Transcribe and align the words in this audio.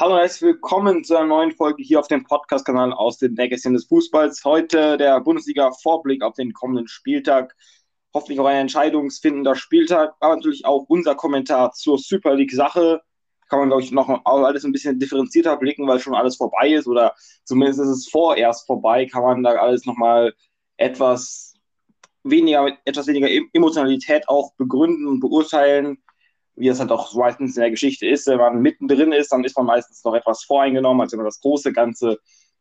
Hallo 0.00 0.14
und 0.14 0.20
herzlich 0.20 0.54
willkommen 0.54 1.04
zu 1.04 1.14
einer 1.14 1.26
neuen 1.26 1.52
Folge 1.52 1.82
hier 1.82 2.00
auf 2.00 2.08
dem 2.08 2.24
Podcast-Kanal 2.24 2.94
aus 2.94 3.18
dem 3.18 3.34
Nähkästchen 3.34 3.74
des 3.74 3.84
Fußballs. 3.84 4.42
Heute 4.46 4.96
der 4.96 5.20
Bundesliga-Vorblick 5.20 6.22
auf 6.22 6.32
den 6.36 6.54
kommenden 6.54 6.88
Spieltag. 6.88 7.54
Hoffentlich 8.14 8.40
auch 8.40 8.46
ein 8.46 8.62
entscheidungsfindender 8.62 9.54
Spieltag, 9.54 10.14
aber 10.20 10.36
natürlich 10.36 10.64
auch 10.64 10.86
unser 10.88 11.16
Kommentar 11.16 11.72
zur 11.72 11.98
Super 11.98 12.34
League-Sache. 12.34 13.02
Kann 13.50 13.58
man, 13.58 13.68
glaube 13.68 13.82
ich, 13.82 13.92
noch 13.92 14.08
alles 14.24 14.64
ein 14.64 14.72
bisschen 14.72 14.98
differenzierter 14.98 15.58
blicken, 15.58 15.86
weil 15.86 16.00
schon 16.00 16.14
alles 16.14 16.36
vorbei 16.36 16.70
ist 16.70 16.86
oder 16.86 17.14
zumindest 17.44 17.80
ist 17.80 17.88
es 17.88 18.08
vorerst 18.08 18.66
vorbei. 18.66 19.04
Kann 19.04 19.22
man 19.22 19.42
da 19.42 19.50
alles 19.50 19.84
nochmal 19.84 20.32
etwas 20.78 21.52
weniger, 22.22 22.74
etwas 22.86 23.06
weniger 23.06 23.28
Emotionalität 23.52 24.26
auch 24.30 24.54
begründen 24.54 25.06
und 25.06 25.20
beurteilen 25.20 26.02
wie 26.60 26.68
es 26.68 26.78
halt 26.78 26.92
auch 26.92 27.14
meistens 27.14 27.56
in 27.56 27.62
der 27.62 27.70
Geschichte 27.70 28.06
ist, 28.06 28.26
wenn 28.26 28.38
man 28.38 28.60
mittendrin 28.60 29.12
ist, 29.12 29.32
dann 29.32 29.42
ist 29.44 29.56
man 29.56 29.66
meistens 29.66 30.04
noch 30.04 30.14
etwas 30.14 30.44
voreingenommen, 30.44 31.00
als 31.00 31.12
wenn 31.12 31.18
man 31.18 31.26
das 31.26 31.40
große 31.40 31.72
Ganze 31.72 32.18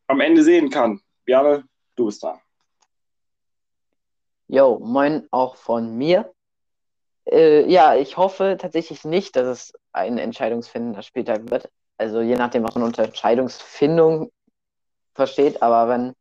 am 0.07 0.21
Ende 0.21 0.41
sehen 0.41 0.69
kann. 0.69 1.01
Bjarne, 1.25 1.65
du 1.95 2.05
bist 2.05 2.23
da. 2.23 2.39
Jo, 4.47 4.79
moin 4.79 5.27
auch 5.31 5.57
von 5.57 5.97
mir. 5.97 6.33
Äh, 7.29 7.69
ja, 7.69 7.95
ich 7.95 8.15
hoffe 8.17 8.57
tatsächlich 8.59 9.03
nicht, 9.03 9.35
dass 9.35 9.45
es 9.45 9.73
ein 9.91 10.17
entscheidungsfindender 10.17 11.03
Spieltag 11.03 11.51
wird. 11.51 11.69
Also 11.97 12.21
je 12.21 12.35
nachdem, 12.35 12.63
was 12.63 12.75
man 12.75 12.85
unter 12.85 13.03
Entscheidungsfindung 13.03 14.31
versteht, 15.13 15.61
aber 15.61 15.89
wenn 15.89 16.13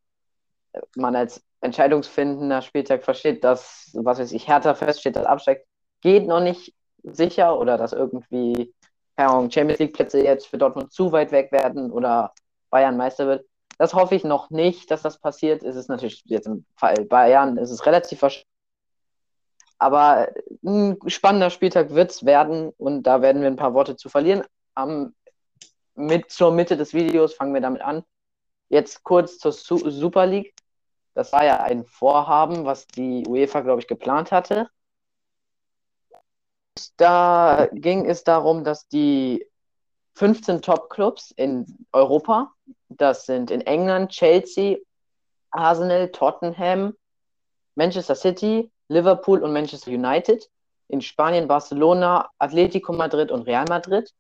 man 0.97 1.15
als 1.15 1.43
entscheidungsfindender 1.61 2.61
Spieltag 2.63 3.05
versteht, 3.05 3.45
dass, 3.45 3.91
was 3.95 4.19
weiß 4.19 4.33
ich, 4.33 4.49
härter 4.49 4.75
feststeht, 4.75 5.17
das 5.17 5.27
absteigt, 5.27 5.67
geht 6.03 6.27
noch 6.27 6.41
nicht 6.41 6.75
sicher 7.03 7.59
oder 7.59 7.77
dass 7.79 7.93
irgendwie 7.93 8.75
Champions 9.17 9.79
League 9.79 9.95
Plätze 9.95 10.23
jetzt 10.23 10.47
für 10.47 10.59
Dortmund 10.59 10.93
zu 10.93 11.11
weit 11.11 11.33
weg 11.33 11.51
werden 11.51 11.91
oder 11.91 12.33
Bayern 12.71 12.97
Meister 12.97 13.27
wird. 13.27 13.47
Das 13.77 13.95
hoffe 13.95 14.15
ich 14.15 14.25
noch 14.25 14.51
nicht, 14.51 14.91
dass 14.91 15.03
das 15.03 15.19
passiert. 15.19 15.63
Es 15.63 15.77
ist 15.77 15.89
natürlich 15.89 16.23
jetzt 16.27 16.47
im 16.47 16.65
Fall 16.77 17.05
Bayern 17.05 17.57
ist 17.57 17.71
es 17.71 17.87
relativ 17.87 18.23
wahrscheinlich. 18.23 18.47
Aber 19.79 20.29
ein 20.65 20.99
spannender 21.07 21.51
Spieltag 21.51 21.91
wird 21.95 22.11
es 22.11 22.25
werden 22.25 22.71
und 22.79 23.05
da 23.05 23.23
werden 23.23 23.43
wir 23.43 23.49
ein 23.49 23.57
paar 23.57 23.75
Worte 23.75 23.97
zu 23.97 24.09
verlieren. 24.09 24.43
Am, 24.75 25.15
mit 25.95 26.31
zur 26.31 26.53
Mitte 26.53 26.77
des 26.77 26.95
Videos 26.95 27.35
fangen 27.35 27.55
wir 27.55 27.61
damit 27.61 27.83
an. 27.83 28.03
Jetzt 28.69 29.05
kurz 29.05 29.39
zur 29.39 29.53
Su 29.53 29.79
Super 29.91 30.27
League. 30.27 30.55
Das 31.15 31.33
war 31.33 31.45
ja 31.45 31.61
ein 31.61 31.85
Vorhaben, 31.85 32.65
was 32.65 32.87
die 32.87 33.25
UEFA, 33.27 33.61
glaube 33.61 33.81
ich, 33.81 33.89
geplant 33.89 34.31
hatte. 34.33 34.69
Da 36.97 37.69
ging 37.73 38.07
es 38.07 38.25
darum, 38.25 38.65
dass 38.65 38.89
die 38.89 39.47
15 40.15 40.63
Top-Clubs 40.63 41.31
in 41.33 41.87
Europa, 41.93 42.53
das 42.89 43.27
sind 43.27 43.51
in 43.51 43.61
England 43.61 44.11
Chelsea, 44.11 44.79
Arsenal, 45.51 46.11
Tottenham, 46.11 46.95
Manchester 47.75 48.15
City, 48.15 48.71
Liverpool 48.89 49.43
und 49.43 49.53
Manchester 49.53 49.91
United, 49.91 50.49
in 50.89 51.01
Spanien 51.01 51.47
Barcelona, 51.47 52.31
Atletico 52.39 52.93
Madrid 52.93 53.31
und 53.31 53.43
Real 53.43 53.67
Madrid. 53.69 54.13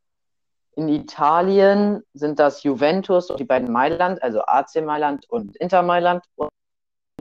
In 0.77 0.89
Italien 0.89 2.03
sind 2.13 2.39
das 2.39 2.63
Juventus 2.63 3.31
und 3.31 3.41
die 3.41 3.45
beiden 3.45 3.73
Mailand, 3.73 4.23
also 4.23 4.43
AC 4.43 4.77
Mailand 4.85 5.29
und 5.29 5.57
Inter 5.57 5.83
Mailand. 5.83 6.25
Und 6.37 6.51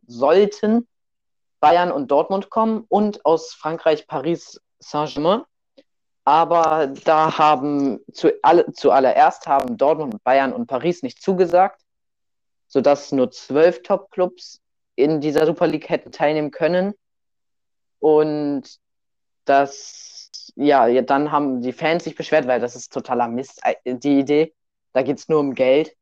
sollten 0.06 0.88
Bayern 1.60 1.92
und 1.92 2.12
Dortmund 2.12 2.50
kommen 2.50 2.86
und 2.88 3.26
aus 3.26 3.54
Frankreich 3.54 4.08
Paris 4.08 4.62
Saint-Germain. 4.80 5.44
Aber 6.26 6.88
da 7.06 7.38
haben 7.38 8.00
zu 8.12 8.34
alle, 8.44 8.72
zuallererst 8.74 9.48
haben 9.48 9.78
Dortmund, 9.78 10.22
Bayern 10.24 10.52
und 10.52 10.68
Paris 10.68 11.02
nicht 11.02 11.22
zugesagt, 11.22 11.82
sodass 12.68 13.14
nur 13.14 13.32
zwölf 13.32 13.82
Top-Clubs 13.82 14.60
in 14.96 15.22
dieser 15.22 15.46
Super 15.46 15.68
League 15.68 15.90
hätten 15.90 16.12
teilnehmen 16.12 16.52
können. 16.52 16.94
Und 18.00 18.64
das, 19.46 20.52
ja, 20.56 21.02
dann 21.02 21.32
haben 21.32 21.62
die 21.62 21.72
Fans 21.72 22.04
sich 22.04 22.16
beschwert, 22.16 22.48
weil 22.48 22.60
das 22.60 22.76
ist 22.76 22.92
totaler 22.92 23.30
Mist, 23.30 23.62
äh, 23.64 23.76
die 23.86 24.20
Idee. 24.20 24.54
Da 24.92 25.04
geht 25.04 25.20
es 25.20 25.30
nur 25.30 25.40
um 25.40 25.54
Geld. 25.54 25.96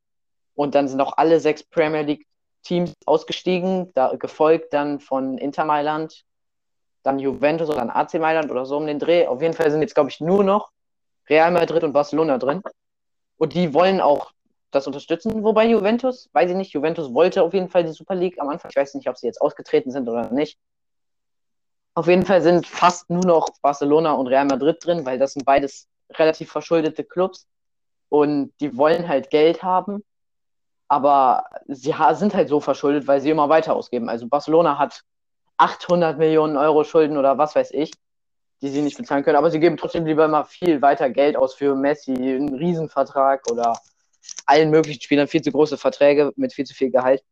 Und 0.56 0.74
dann 0.74 0.88
sind 0.88 1.02
auch 1.02 1.18
alle 1.18 1.40
sechs 1.40 1.64
Premier 1.64 2.02
League 2.02 2.26
Teams 2.64 2.94
ausgestiegen, 3.06 3.94
da, 3.94 4.16
gefolgt 4.16 4.74
dann 4.74 5.00
von 5.00 5.38
Inter 5.38 5.66
Mailand, 5.66 6.24
dann 7.06 7.20
Juventus 7.20 7.70
oder 7.70 7.80
dann 7.80 7.92
AC 7.92 8.16
Mailand 8.16 8.50
oder 8.50 8.66
so 8.66 8.78
um 8.78 8.88
den 8.88 9.00
Dreh. 9.00 9.28
Auf 9.28 9.42
jeden 9.42 9.54
Fall 9.54 9.70
sind 9.70 9.82
jetzt, 9.82 9.94
glaube 9.94 10.10
ich, 10.10 10.20
nur 10.20 10.44
noch 10.44 10.72
Real 11.30 11.52
Madrid 11.52 11.84
und 11.84 11.94
Barcelona 11.94 12.38
drin. 12.38 12.64
Und 13.38 13.54
die 13.54 13.74
wollen 13.74 14.02
auch 14.02 14.32
das 14.72 14.88
unterstützen. 14.88 15.44
Wobei 15.44 15.68
Juventus, 15.68 16.30
weiß 16.34 16.50
ich 16.50 16.58
nicht, 16.58 16.74
Juventus 16.74 17.14
wollte 17.14 17.44
auf 17.44 17.54
jeden 17.54 17.70
Fall 17.70 17.84
die 17.84 17.92
Super 17.92 18.16
League 18.16 18.40
am 18.40 18.50
Anfang. 18.50 18.72
Ich 18.72 18.78
weiß 18.78 18.96
nicht, 18.96 19.08
ob 19.08 19.18
sie 19.18 19.28
jetzt 19.28 19.42
ausgetreten 19.42 19.92
sind 19.92 20.10
oder 20.10 20.32
nicht. 20.32 20.58
Auf 21.94 22.08
jeden 22.08 22.26
Fall 22.26 22.42
sind 22.42 22.66
fast 22.66 23.10
nur 23.10 23.26
noch 23.26 23.50
Barcelona 23.62 24.14
und 24.14 24.28
Real 24.28 24.46
Madrid 24.46 24.84
drin, 24.84 25.06
weil 25.06 25.20
das 25.20 25.34
sind 25.34 25.46
beides 25.46 25.88
relativ 26.14 26.52
verschuldete 26.52 27.04
Clubs. 27.04 27.48
Und 28.10 28.52
die 28.60 28.76
wollen 28.78 29.08
halt 29.08 29.30
Geld 29.30 29.64
haben. 29.64 30.04
Aber 30.88 31.46
sie 31.68 31.94
sind 32.14 32.34
halt 32.36 32.50
so 32.50 32.60
verschuldet, 32.60 33.08
weil 33.08 33.22
sie 33.22 33.30
immer 33.30 33.50
weiter 33.50 33.76
ausgeben. 33.76 34.10
Also 34.10 34.28
Barcelona 34.28 34.78
hat 34.78 35.02
800 35.58 36.18
Millionen 36.18 36.58
Euro 36.58 36.84
Schulden 36.84 37.18
oder 37.18 37.38
was 37.38 37.56
weiß 37.56 37.72
ich, 37.72 37.92
die 38.62 38.70
sie 38.70 38.82
nicht 38.82 38.98
bezahlen 38.98 39.24
können. 39.24 39.38
Aber 39.38 39.52
sie 39.52 39.60
geben 39.60 39.78
trotzdem 39.78 40.06
lieber 40.06 40.26
immer 40.26 40.46
viel 40.46 40.82
weiter 40.82 41.10
Geld 41.10 41.36
aus 41.36 41.54
für 41.56 41.76
Messi, 41.76 42.14
einen 42.14 42.56
Riesenvertrag 42.56 43.50
oder 43.52 43.74
allen 44.46 44.70
möglichen 44.70 45.02
Spielern 45.02 45.28
viel 45.28 45.42
zu 45.42 45.52
große 45.52 45.78
Verträge 45.78 46.34
mit 46.36 46.54
viel 46.54 46.66
zu 46.66 46.74
viel 46.74 46.92
Gehalt. 46.92 47.24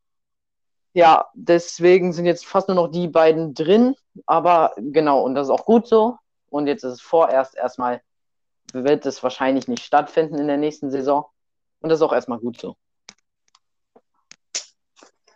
Ja, 0.93 1.29
deswegen 1.33 2.13
sind 2.13 2.25
jetzt 2.25 2.45
fast 2.45 2.67
nur 2.67 2.75
noch 2.75 2.89
die 2.89 3.07
beiden 3.07 3.55
drin, 3.55 3.95
aber 4.27 4.73
genau, 4.77 5.23
und 5.23 5.33
das 5.33 5.47
ist 5.47 5.51
auch 5.51 5.65
gut 5.65 5.87
so. 5.87 6.17
Und 6.49 6.67
jetzt 6.67 6.83
ist 6.83 6.93
es 6.93 7.01
vorerst 7.01 7.55
erstmal, 7.55 8.01
wird 8.73 9.05
es 9.07 9.23
wahrscheinlich 9.23 9.67
nicht 9.67 9.83
stattfinden 9.83 10.37
in 10.37 10.47
der 10.47 10.57
nächsten 10.57 10.91
Saison. 10.91 11.25
Und 11.79 11.89
das 11.89 11.97
ist 11.97 12.03
auch 12.03 12.13
erstmal 12.13 12.37
gut 12.37 12.59
so. 12.59 12.75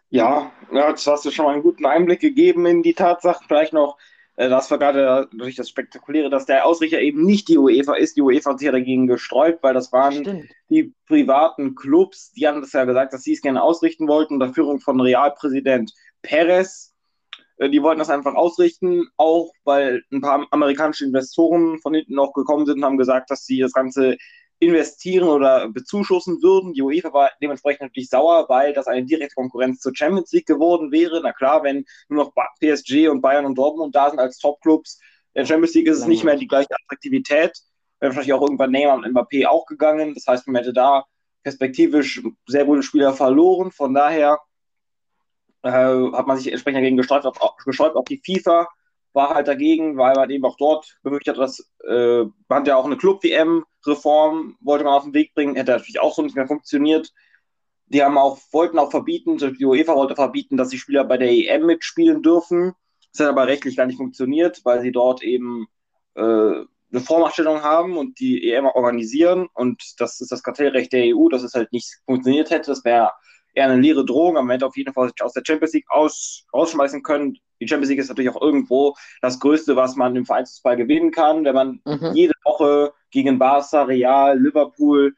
Ja, 0.09 0.51
ja, 0.71 0.89
jetzt 0.89 1.05
hast 1.05 1.25
du 1.25 1.31
schon 1.31 1.45
mal 1.45 1.53
einen 1.53 1.63
guten 1.63 1.85
Einblick 1.85 2.21
gegeben 2.21 2.65
in 2.65 2.81
die 2.81 2.93
Tatsachen. 2.93 3.45
Vielleicht 3.47 3.73
noch, 3.73 3.97
äh, 4.37 4.49
das 4.49 4.71
war 4.71 4.77
gerade 4.77 5.27
durch 5.33 5.55
das 5.55 5.69
Spektakuläre, 5.69 6.29
dass 6.29 6.45
der 6.45 6.65
Ausrichter 6.65 6.99
eben 7.01 7.25
nicht 7.25 7.49
die 7.49 7.57
UEFA 7.57 7.95
ist. 7.95 8.15
Die 8.15 8.21
UEFA 8.21 8.51
hat 8.51 8.59
sich 8.59 8.67
ja 8.67 8.71
dagegen 8.71 9.07
gesträubt, 9.07 9.63
weil 9.63 9.73
das 9.73 9.91
waren 9.91 10.13
Stimmt. 10.13 10.49
die 10.69 10.93
privaten 11.07 11.75
Clubs, 11.75 12.31
die 12.31 12.47
haben 12.47 12.61
das 12.61 12.71
ja 12.71 12.85
gesagt, 12.85 13.13
dass 13.13 13.23
sie 13.23 13.33
es 13.33 13.41
gerne 13.41 13.61
ausrichten 13.61 14.07
wollten, 14.07 14.35
unter 14.35 14.53
Führung 14.53 14.79
von 14.79 15.01
Realpräsident 15.01 15.91
Perez. 16.21 16.93
Äh, 17.57 17.69
die 17.69 17.83
wollten 17.83 17.99
das 17.99 18.09
einfach 18.09 18.35
ausrichten, 18.35 19.07
auch 19.17 19.51
weil 19.65 20.03
ein 20.11 20.21
paar 20.21 20.47
amerikanische 20.51 21.05
Investoren 21.05 21.79
von 21.79 21.93
hinten 21.93 22.15
noch 22.15 22.31
gekommen 22.31 22.65
sind 22.65 22.77
und 22.77 22.85
haben 22.85 22.97
gesagt, 22.97 23.29
dass 23.29 23.45
sie 23.45 23.59
das 23.59 23.73
Ganze 23.73 24.17
investieren 24.59 25.27
oder 25.27 25.69
bezuschussen 25.69 26.41
würden. 26.41 26.73
Die 26.73 26.81
UEFA 26.81 27.13
war 27.13 27.31
dementsprechend 27.41 27.81
natürlich 27.81 28.09
sauer, 28.09 28.45
weil 28.49 28.73
das 28.73 28.87
eine 28.87 29.05
direkte 29.05 29.35
Konkurrenz 29.35 29.79
zur 29.79 29.95
Champions 29.95 30.31
League 30.31 30.47
geworden 30.47 30.91
wäre. 30.91 31.19
Na 31.21 31.31
klar, 31.31 31.63
wenn 31.63 31.85
nur 32.09 32.25
noch 32.25 32.33
PSG 32.59 33.07
und 33.09 33.21
Bayern 33.21 33.45
und 33.45 33.57
Dortmund 33.57 33.95
da 33.95 34.09
sind 34.09 34.19
als 34.19 34.39
Topclubs, 34.39 34.99
in 35.33 35.41
der 35.41 35.45
Champions 35.45 35.75
League 35.75 35.87
ist 35.87 35.99
es 35.99 36.07
nicht 36.07 36.23
mehr 36.23 36.35
die 36.35 36.47
gleiche 36.47 36.73
Attraktivität. 36.73 37.51
Wäre 37.99 38.09
wahrscheinlich 38.09 38.33
auch 38.33 38.41
irgendwann 38.41 38.71
Neymar 38.71 38.95
und 38.95 39.05
Mbappé 39.05 39.45
auch 39.45 39.65
gegangen. 39.67 40.15
Das 40.15 40.25
heißt, 40.25 40.47
man 40.47 40.55
hätte 40.55 40.73
da 40.73 41.05
perspektivisch 41.43 42.23
sehr 42.47 42.65
gute 42.65 42.81
Spieler 42.81 43.13
verloren. 43.13 43.71
Von 43.71 43.93
daher 43.93 44.39
äh, 45.61 45.69
hat 45.71 46.27
man 46.27 46.37
sich 46.37 46.51
entsprechend 46.51 46.79
dagegen 46.79 46.97
gesträubt, 46.97 47.25
auch, 47.25 47.57
gesträubt, 47.57 47.95
auch 47.95 48.05
die 48.05 48.21
FIFA 48.23 48.67
war 49.13 49.33
halt 49.33 49.47
dagegen, 49.47 49.97
weil 49.97 50.15
man 50.15 50.29
eben 50.29 50.45
auch 50.45 50.57
dort 50.57 50.97
befürchtet 51.03 51.37
hat, 51.37 51.43
dass 51.43 51.71
äh, 51.87 52.23
man 52.47 52.59
hat 52.59 52.67
ja 52.67 52.75
auch 52.75 52.85
eine 52.85 52.97
Club-WM-Reform, 53.87 54.57
wollte 54.61 54.83
man 54.83 54.93
auf 54.93 55.03
den 55.03 55.13
Weg 55.13 55.33
bringen, 55.33 55.55
hätte 55.55 55.71
natürlich 55.71 55.99
auch 55.99 56.13
so 56.13 56.21
nicht 56.21 56.35
mehr 56.35 56.47
funktioniert. 56.47 57.13
Die 57.87 58.03
haben 58.03 58.17
auch, 58.17 58.39
wollten 58.51 58.79
auch 58.79 58.91
verbieten, 58.91 59.37
die 59.37 59.65
UEFA 59.65 59.95
wollte 59.95 60.15
verbieten, 60.15 60.57
dass 60.57 60.69
die 60.69 60.77
Spieler 60.77 61.05
bei 61.05 61.17
der 61.17 61.31
EM 61.31 61.65
mitspielen 61.65 62.21
dürfen. 62.21 62.73
Das 63.13 63.21
hat 63.25 63.31
aber 63.31 63.47
rechtlich 63.47 63.77
gar 63.77 63.85
nicht 63.85 63.97
funktioniert, 63.97 64.61
weil 64.65 64.81
sie 64.81 64.91
dort 64.91 65.23
eben 65.23 65.67
äh, 66.15 66.21
eine 66.21 67.01
Vormachtstellung 67.01 67.61
haben 67.61 67.97
und 67.97 68.19
die 68.19 68.51
EM 68.51 68.65
organisieren. 68.65 69.47
Und 69.53 69.81
das 69.99 70.19
ist 70.19 70.31
das 70.31 70.43
Kartellrecht 70.43 70.91
der 70.91 71.15
EU, 71.15 71.29
dass 71.29 71.43
es 71.43 71.53
halt 71.53 71.71
nicht 71.71 72.01
funktioniert 72.05 72.49
hätte. 72.49 72.71
Das 72.71 72.83
wäre 72.83 73.11
eher 73.53 73.65
eine 73.65 73.81
leere 73.81 74.05
Drohung, 74.05 74.35
man 74.35 74.49
hätte 74.49 74.67
auf 74.67 74.77
jeden 74.77 74.93
Fall 74.93 75.07
sich 75.07 75.23
aus 75.23 75.33
der 75.33 75.43
Champions 75.45 75.73
League 75.73 75.89
aus, 75.89 76.45
rausschmeißen 76.53 77.01
können. 77.01 77.37
Die 77.59 77.67
Champions 77.67 77.89
League 77.89 77.99
ist 77.99 78.09
natürlich 78.09 78.29
auch 78.29 78.41
irgendwo 78.41 78.95
das 79.21 79.39
Größte, 79.39 79.75
was 79.75 79.95
man 79.95 80.15
im 80.15 80.25
Vereinsfußball 80.25 80.77
gewinnen 80.77 81.11
kann. 81.11 81.43
Wenn 81.43 81.55
man 81.55 81.81
mhm. 81.85 82.11
jede 82.13 82.33
Woche 82.43 82.93
gegen 83.11 83.39
Barca, 83.39 83.83
Real, 83.83 84.39
Liverpool, 84.39 85.15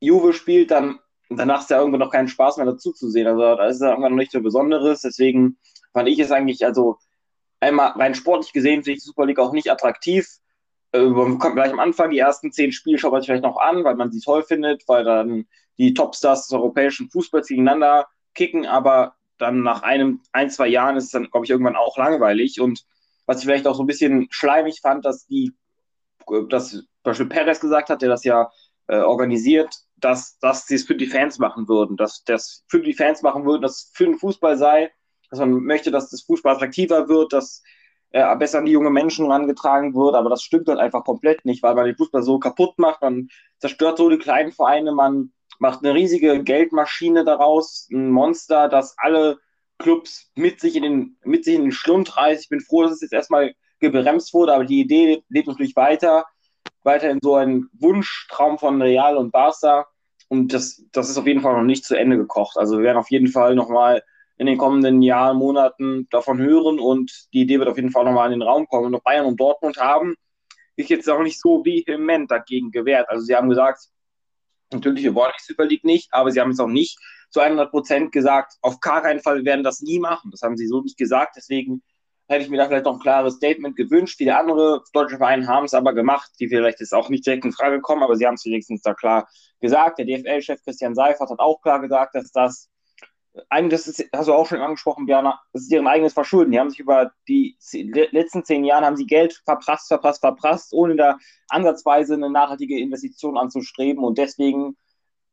Juve 0.00 0.32
spielt, 0.32 0.70
dann 0.70 0.98
danach 1.36 1.62
ist 1.62 1.70
ja 1.70 1.78
irgendwo 1.78 1.98
noch 1.98 2.10
keinen 2.10 2.28
Spaß 2.28 2.56
mehr 2.56 2.66
dazu 2.66 2.92
zu 2.92 3.08
sehen. 3.08 3.26
Also 3.26 3.40
da 3.40 3.66
ist 3.66 3.80
ja 3.80 3.90
irgendwann 3.90 4.12
noch 4.12 4.18
nichts 4.18 4.32
so 4.32 4.40
Besonderes. 4.40 5.02
Deswegen 5.02 5.58
fand 5.92 6.08
ich 6.08 6.18
es 6.18 6.30
eigentlich, 6.30 6.64
also 6.64 6.98
einmal 7.60 7.90
rein 7.92 8.14
sportlich 8.14 8.52
gesehen, 8.52 8.82
finde 8.82 8.96
ich 8.96 9.02
die 9.02 9.06
Super 9.06 9.26
League 9.26 9.38
auch 9.38 9.52
nicht 9.52 9.70
attraktiv. 9.70 10.26
man 10.92 11.38
kommt 11.38 11.54
gleich 11.54 11.72
am 11.72 11.80
Anfang, 11.80 12.10
die 12.10 12.18
ersten 12.18 12.52
zehn 12.52 12.72
Spiele 12.72 12.98
schaut 12.98 13.12
man 13.12 13.20
sich 13.20 13.28
vielleicht 13.28 13.44
noch 13.44 13.58
an, 13.58 13.84
weil 13.84 13.94
man 13.96 14.10
sie 14.12 14.20
toll 14.20 14.42
findet, 14.42 14.86
weil 14.88 15.04
dann 15.04 15.46
die 15.78 15.94
Topstars 15.94 16.48
des 16.48 16.52
europäischen 16.52 17.10
Fußballs 17.10 17.48
gegeneinander 17.48 18.08
kicken, 18.34 18.66
aber 18.66 19.14
dann 19.38 19.62
nach 19.62 19.82
einem, 19.82 20.20
ein, 20.32 20.50
zwei 20.50 20.68
Jahren 20.68 20.96
ist 20.96 21.04
es 21.04 21.10
dann, 21.10 21.30
glaube 21.30 21.44
ich, 21.44 21.50
irgendwann 21.50 21.76
auch 21.76 21.96
langweilig. 21.96 22.60
Und 22.60 22.84
was 23.26 23.38
ich 23.38 23.44
vielleicht 23.44 23.66
auch 23.66 23.74
so 23.74 23.82
ein 23.82 23.86
bisschen 23.86 24.28
schleimig 24.30 24.80
fand, 24.80 25.04
dass 25.04 25.26
die, 25.26 25.52
dass 26.48 26.84
Beispiel 27.02 27.26
Perez 27.26 27.60
gesagt 27.60 27.90
hat, 27.90 28.02
der 28.02 28.08
das 28.08 28.24
ja 28.24 28.50
äh, 28.88 28.98
organisiert, 28.98 29.74
dass, 29.96 30.38
dass 30.38 30.66
sie 30.66 30.74
es 30.74 30.84
für 30.84 30.96
die 30.96 31.06
Fans 31.06 31.38
machen 31.38 31.68
würden, 31.68 31.96
dass 31.96 32.24
das 32.24 32.64
für 32.68 32.80
die 32.80 32.94
Fans 32.94 33.22
machen 33.22 33.44
würden, 33.44 33.62
dass 33.62 33.76
es 33.76 33.90
für 33.94 34.04
den 34.04 34.18
Fußball 34.18 34.56
sei, 34.56 34.90
dass 35.30 35.38
man 35.38 35.52
möchte, 35.52 35.90
dass 35.90 36.10
das 36.10 36.22
Fußball 36.22 36.56
attraktiver 36.56 37.08
wird, 37.08 37.32
dass 37.32 37.62
äh, 38.10 38.36
besser 38.36 38.58
an 38.58 38.66
die 38.66 38.72
jungen 38.72 38.92
Menschen 38.92 39.26
herangetragen 39.26 39.94
wird, 39.94 40.14
aber 40.14 40.28
das 40.30 40.42
stimmt 40.42 40.68
halt 40.68 40.78
einfach 40.78 41.04
komplett 41.04 41.44
nicht, 41.44 41.62
weil 41.62 41.74
man 41.74 41.86
den 41.86 41.96
Fußball 41.96 42.22
so 42.22 42.38
kaputt 42.38 42.78
macht, 42.78 43.00
man 43.02 43.28
zerstört 43.58 43.98
so 43.98 44.10
die 44.10 44.18
kleinen 44.18 44.52
Vereine, 44.52 44.92
man 44.92 45.32
macht 45.58 45.84
eine 45.84 45.94
riesige 45.94 46.42
Geldmaschine 46.42 47.24
daraus, 47.24 47.88
ein 47.90 48.10
Monster, 48.10 48.68
das 48.68 48.94
alle 48.98 49.38
Clubs 49.78 50.30
mit 50.34 50.60
sich 50.60 50.76
in 50.76 50.82
den, 50.82 51.16
mit 51.24 51.44
sich 51.44 51.54
in 51.54 51.62
den 51.62 51.72
Schlund 51.72 52.16
reißt. 52.16 52.42
Ich 52.42 52.48
bin 52.48 52.60
froh, 52.60 52.82
dass 52.82 52.92
es 52.92 53.00
jetzt 53.00 53.12
erstmal 53.12 53.54
gebremst 53.80 54.32
wurde, 54.34 54.54
aber 54.54 54.64
die 54.64 54.80
Idee 54.80 55.22
lebt 55.28 55.48
natürlich 55.48 55.76
weiter, 55.76 56.24
weiterhin 56.84 57.18
so 57.22 57.34
ein 57.36 57.68
Wunschtraum 57.72 58.58
von 58.58 58.80
Real 58.80 59.16
und 59.16 59.32
Barca. 59.32 59.86
Und 60.28 60.52
das, 60.52 60.84
das 60.92 61.10
ist 61.10 61.18
auf 61.18 61.26
jeden 61.26 61.40
Fall 61.40 61.54
noch 61.54 61.62
nicht 61.62 61.84
zu 61.84 61.94
Ende 61.94 62.16
gekocht. 62.16 62.56
Also 62.56 62.78
wir 62.78 62.84
werden 62.84 62.98
auf 62.98 63.10
jeden 63.10 63.28
Fall 63.28 63.54
nochmal 63.54 64.02
in 64.38 64.46
den 64.46 64.58
kommenden 64.58 65.02
Jahren, 65.02 65.36
Monaten 65.36 66.08
davon 66.10 66.38
hören 66.38 66.80
und 66.80 67.28
die 67.32 67.42
Idee 67.42 67.58
wird 67.58 67.68
auf 67.68 67.76
jeden 67.76 67.90
Fall 67.90 68.04
nochmal 68.04 68.32
in 68.32 68.40
den 68.40 68.48
Raum 68.48 68.66
kommen. 68.66 68.94
Und 68.94 69.04
Bayern 69.04 69.26
und 69.26 69.38
Dortmund 69.38 69.76
haben 69.76 70.16
sich 70.76 70.88
jetzt 70.88 71.08
auch 71.08 71.22
nicht 71.22 71.40
so 71.40 71.64
vehement 71.64 72.30
dagegen 72.30 72.70
gewehrt. 72.70 73.08
Also 73.08 73.24
sie 73.24 73.36
haben 73.36 73.48
gesagt, 73.48 73.88
natürlich, 74.72 75.04
wir 75.04 75.14
wollen 75.14 75.32
die 75.38 75.44
Super 75.44 75.66
League 75.66 75.84
nicht, 75.84 76.08
aber 76.12 76.30
sie 76.30 76.40
haben 76.40 76.50
es 76.50 76.60
auch 76.60 76.66
nicht 76.66 76.98
zu 77.30 77.40
100 77.40 77.70
Prozent 77.70 78.12
gesagt, 78.12 78.54
auf 78.60 78.80
gar 78.80 79.02
keinen 79.02 79.20
Fall, 79.20 79.38
wir 79.38 79.44
werden 79.44 79.64
das 79.64 79.80
nie 79.80 79.98
machen. 79.98 80.30
Das 80.30 80.42
haben 80.42 80.56
sie 80.56 80.66
so 80.66 80.80
nicht 80.80 80.98
gesagt. 80.98 81.34
Deswegen 81.36 81.82
hätte 82.28 82.44
ich 82.44 82.50
mir 82.50 82.56
da 82.56 82.66
vielleicht 82.66 82.84
noch 82.84 82.94
ein 82.94 83.00
klares 83.00 83.34
Statement 83.34 83.76
gewünscht. 83.76 84.16
Viele 84.18 84.36
andere 84.36 84.82
deutsche 84.92 85.18
Vereine 85.18 85.46
haben 85.46 85.64
es 85.64 85.74
aber 85.74 85.92
gemacht, 85.92 86.30
die 86.40 86.48
vielleicht 86.48 86.80
jetzt 86.80 86.94
auch 86.94 87.08
nicht 87.08 87.26
direkt 87.26 87.44
in 87.44 87.52
Frage 87.52 87.80
kommen, 87.80 88.02
aber 88.02 88.16
sie 88.16 88.26
haben 88.26 88.34
es 88.34 88.44
wenigstens 88.44 88.82
da 88.82 88.94
klar 88.94 89.28
gesagt. 89.60 89.98
Der 89.98 90.06
DFL-Chef 90.06 90.62
Christian 90.62 90.94
Seifert 90.94 91.30
hat 91.30 91.38
auch 91.38 91.60
klar 91.60 91.80
gesagt, 91.80 92.14
dass 92.14 92.30
das 92.32 92.72
das 93.50 93.86
ist, 93.86 94.08
hast 94.14 94.28
du 94.28 94.34
auch 94.34 94.46
schon 94.46 94.60
angesprochen, 94.60 95.06
Björn, 95.06 95.32
das 95.52 95.62
ist 95.62 95.72
deren 95.72 95.86
eigenes 95.86 96.12
Verschulden. 96.12 96.52
Die 96.52 96.60
haben 96.60 96.70
sich 96.70 96.80
über 96.80 97.12
die 97.28 97.56
letzten 98.10 98.44
zehn 98.44 98.64
Jahre 98.64 98.84
haben 98.84 98.96
sie 98.96 99.06
Geld 99.06 99.40
verprasst, 99.44 99.88
verprasst, 99.88 100.20
verprasst, 100.20 100.72
ohne 100.72 100.96
da 100.96 101.18
ansatzweise 101.48 102.14
eine 102.14 102.30
nachhaltige 102.30 102.78
Investition 102.78 103.38
anzustreben 103.38 104.04
und 104.04 104.18
deswegen 104.18 104.76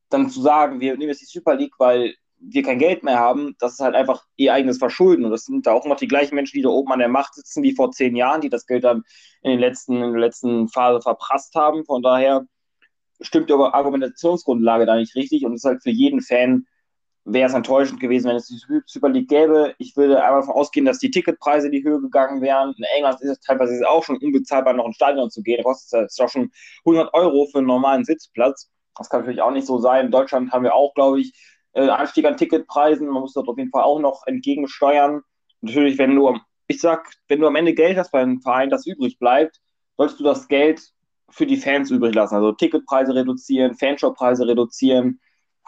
dann 0.09 0.29
zu 0.29 0.41
sagen, 0.41 0.79
wir 0.79 0.93
nehmen 0.93 1.09
jetzt 1.09 1.21
die 1.21 1.25
Super 1.25 1.55
League, 1.55 1.75
weil 1.77 2.15
wir 2.39 2.63
kein 2.63 2.79
Geld 2.79 3.03
mehr 3.03 3.19
haben, 3.19 3.55
das 3.59 3.73
ist 3.73 3.79
halt 3.79 3.95
einfach 3.95 4.25
ihr 4.35 4.53
eigenes 4.53 4.77
Verschulden. 4.77 5.25
Und 5.25 5.31
das 5.31 5.45
sind 5.45 5.67
da 5.67 5.73
auch 5.73 5.85
noch 5.85 5.97
die 5.97 6.07
gleichen 6.07 6.35
Menschen, 6.35 6.57
die 6.57 6.61
da 6.61 6.69
oben 6.69 6.91
an 6.91 6.99
der 6.99 7.09
Macht 7.09 7.35
sitzen 7.35 7.63
wie 7.63 7.75
vor 7.75 7.91
zehn 7.91 8.15
Jahren, 8.15 8.41
die 8.41 8.49
das 8.49 8.65
Geld 8.65 8.83
dann 8.83 9.03
in, 9.41 9.51
den 9.51 9.59
letzten, 9.59 9.95
in 9.95 10.11
der 10.13 10.21
letzten 10.21 10.69
Phase 10.69 11.01
verprasst 11.01 11.55
haben. 11.55 11.85
Von 11.85 12.01
daher 12.01 12.45
stimmt 13.21 13.49
die 13.49 13.53
Argumentationsgrundlage 13.53 14.85
da 14.85 14.95
nicht 14.95 15.15
richtig 15.15 15.45
und 15.45 15.53
ist 15.53 15.65
halt 15.65 15.83
für 15.83 15.89
jeden 15.89 16.21
Fan 16.21 16.65
wäre 17.25 17.47
es 17.47 17.53
enttäuschend 17.53 17.99
gewesen, 17.99 18.29
wenn 18.29 18.37
es 18.37 18.47
die 18.47 18.59
Super 18.85 19.09
League 19.09 19.29
gäbe. 19.29 19.75
Ich 19.77 19.95
würde 19.95 20.23
einmal 20.23 20.41
davon 20.41 20.55
ausgehen, 20.55 20.85
dass 20.85 20.99
die 20.99 21.11
Ticketpreise 21.11 21.67
in 21.67 21.73
die 21.73 21.83
Höhe 21.83 22.01
gegangen 22.01 22.41
wären. 22.41 22.73
In 22.77 22.83
England 22.95 23.21
ist 23.21 23.29
es 23.29 23.39
teilweise 23.39 23.87
auch 23.87 24.03
schon 24.03 24.17
unbezahlbar, 24.17 24.73
noch 24.73 24.85
ins 24.85 24.95
Stadion 24.95 25.29
zu 25.29 25.41
gehen. 25.43 25.57
Da 25.57 25.63
kostet 25.63 26.07
es 26.07 26.15
doch 26.15 26.29
schon 26.29 26.51
100 26.85 27.13
Euro 27.13 27.45
für 27.51 27.59
einen 27.59 27.67
normalen 27.67 28.05
Sitzplatz. 28.05 28.69
Das 28.97 29.09
kann 29.09 29.21
natürlich 29.21 29.41
auch 29.41 29.51
nicht 29.51 29.67
so 29.67 29.79
sein. 29.79 30.07
In 30.07 30.11
Deutschland 30.11 30.51
haben 30.51 30.63
wir 30.63 30.73
auch, 30.73 30.93
glaube 30.93 31.21
ich, 31.21 31.33
äh, 31.73 31.87
Anstieg 31.87 32.25
an 32.25 32.37
Ticketpreisen. 32.37 33.07
Man 33.07 33.21
muss 33.21 33.33
dort 33.33 33.47
auf 33.47 33.57
jeden 33.57 33.71
Fall 33.71 33.83
auch 33.83 33.99
noch 33.99 34.25
entgegensteuern. 34.25 35.21
Natürlich, 35.61 35.97
wenn 35.97 36.15
du, 36.15 36.37
ich 36.67 36.79
sag, 36.81 37.11
wenn 37.27 37.39
du 37.39 37.47
am 37.47 37.55
Ende 37.55 37.73
Geld 37.73 37.97
hast 37.97 38.11
bei 38.11 38.21
einem 38.21 38.41
Verein, 38.41 38.69
das 38.69 38.85
übrig 38.85 39.19
bleibt, 39.19 39.59
solltest 39.97 40.19
du 40.19 40.23
das 40.23 40.47
Geld 40.47 40.81
für 41.29 41.45
die 41.45 41.57
Fans 41.57 41.91
übrig 41.91 42.15
lassen. 42.15 42.35
Also 42.35 42.51
Ticketpreise 42.51 43.13
reduzieren, 43.13 43.75
Fanshoppreise 43.75 44.47
reduzieren 44.47 45.19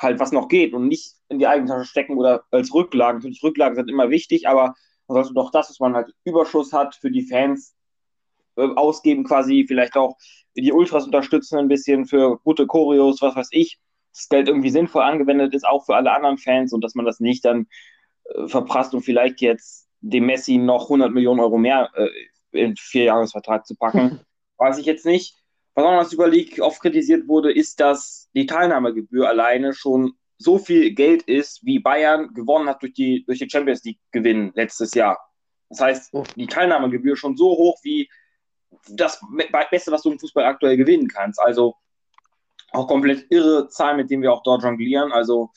halt 0.02 0.20
was 0.20 0.32
noch 0.32 0.48
geht 0.48 0.74
und 0.74 0.88
nicht 0.88 1.16
in 1.30 1.40
die 1.40 1.48
eigene 1.48 1.70
Tasche 1.70 1.86
stecken 1.86 2.18
oder 2.18 2.44
als 2.52 2.74
Rücklagen. 2.74 3.20
Natürlich, 3.20 3.44
Rücklagen 3.44 3.76
sind 3.76 3.90
immer 3.90 4.10
wichtig, 4.10 4.48
aber 4.48 4.74
man 5.08 5.16
sollte 5.16 5.34
doch 5.34 5.52
das, 5.52 5.70
was 5.70 5.80
man 5.80 5.96
halt 5.96 6.12
Überschuss 6.24 6.74
hat, 6.74 6.96
für 6.96 7.12
die 7.12 7.24
Fans 7.24 7.76
äh, 8.56 8.68
ausgeben, 8.76 9.24
quasi 9.24 9.66
vielleicht 9.68 9.96
auch 9.96 10.18
die 10.56 10.72
Ultras 10.72 11.06
unterstützen 11.06 11.58
ein 11.58 11.68
bisschen 11.68 12.06
für 12.06 12.38
gute 12.40 12.68
Choreos, 12.68 13.22
was 13.22 13.36
weiß 13.36 13.50
ich. 13.52 13.80
Das 14.14 14.30
Geld 14.30 14.48
irgendwie 14.48 14.70
sinnvoll 14.70 15.04
angewendet 15.04 15.54
ist, 15.54 15.66
auch 15.66 15.86
für 15.86 15.96
alle 15.96 16.12
anderen 16.12 16.38
Fans 16.38 16.74
und 16.74 16.84
dass 16.84 16.96
man 16.96 17.06
das 17.06 17.20
nicht 17.20 17.46
dann 17.46 17.68
äh, 18.26 18.48
verprasst 18.48 18.94
und 18.94 19.02
vielleicht 19.04 19.42
jetzt 19.42 19.88
dem 20.02 20.26
Messi 20.26 20.58
noch 20.58 20.84
100 20.84 21.12
Millionen 21.12 21.40
Euro 21.40 21.58
mehr 21.58 21.90
äh, 21.96 22.10
in 22.52 22.76
vier 22.76 23.06
Jahresvertrag 23.06 23.66
zu 23.66 23.76
packen. 23.76 24.20
Weiß 24.58 24.78
ich 24.78 24.86
jetzt 24.86 25.06
nicht. 25.06 25.36
Was 25.74 25.86
auch 25.86 25.92
noch 25.92 26.00
als 26.00 26.10
Super 26.10 26.28
League 26.28 26.60
oft 26.60 26.82
kritisiert 26.82 27.28
wurde, 27.28 27.52
ist, 27.52 27.80
dass 27.80 28.30
die 28.36 28.46
Teilnahmegebühr 28.46 29.28
alleine 29.28 29.74
schon 29.74 30.14
so 30.38 30.58
viel 30.58 30.94
Geld 30.94 31.24
ist, 31.24 31.66
wie 31.66 31.80
Bayern 31.80 32.34
gewonnen 32.34 32.68
hat 32.68 32.82
durch 32.82 32.94
die, 32.94 33.24
durch 33.26 33.40
die 33.40 33.50
Champions 33.50 33.84
League 33.84 34.00
Gewinn 34.12 34.52
letztes 34.56 34.94
Jahr. 34.94 35.18
Das 35.70 35.80
heißt, 35.80 36.10
oh. 36.14 36.24
die 36.36 36.48
Teilnahmegebühr 36.48 37.16
schon 37.16 37.38
so 37.38 37.52
hoch 37.52 37.80
wie 37.84 38.10
das 38.90 39.22
Beste, 39.70 39.92
was 39.92 40.02
du 40.02 40.12
im 40.12 40.20
Fußball 40.20 40.44
aktuell 40.44 40.76
gewinnen 40.76 41.08
kannst. 41.08 41.40
Also 41.40 41.76
auch 42.72 42.88
komplett 42.88 43.28
irre 43.30 43.68
Zahlen, 43.70 43.98
mit 43.98 44.10
denen 44.10 44.24
wir 44.24 44.34
auch 44.34 44.44
dort 44.44 44.64
jonglieren. 44.64 45.12
Also 45.12 45.52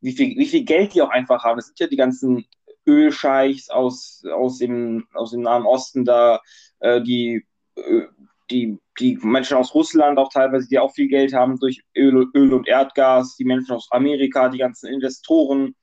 wie 0.00 0.12
viel, 0.12 0.36
wie 0.36 0.46
viel 0.46 0.64
Geld 0.64 0.94
die 0.94 1.02
auch 1.02 1.10
einfach 1.10 1.44
haben. 1.44 1.56
Das 1.56 1.66
sind 1.66 1.80
ja 1.80 1.86
die 1.86 1.96
ganzen 1.96 2.46
Ölscheichs 2.86 3.70
aus, 3.70 4.24
aus, 4.32 4.58
dem, 4.58 5.06
aus 5.14 5.30
dem 5.30 5.42
Nahen 5.42 5.64
Osten 5.64 6.04
da, 6.04 6.40
äh, 6.80 7.00
die 7.02 7.46
äh, 7.76 8.06
die, 8.50 8.78
die 9.00 9.18
Menschen 9.22 9.56
aus 9.56 9.74
Russland 9.74 10.18
auch 10.18 10.30
teilweise, 10.30 10.68
die 10.68 10.78
auch 10.78 10.92
viel 10.92 11.08
Geld 11.08 11.32
haben 11.32 11.58
durch 11.58 11.82
Öl, 11.96 12.28
Öl 12.34 12.52
und 12.52 12.68
Erdgas, 12.68 13.36
die 13.36 13.44
Menschen 13.44 13.72
aus 13.74 13.88
Amerika, 13.90 14.48
die 14.48 14.58
ganzen 14.58 14.88
Investoren, 14.88 15.74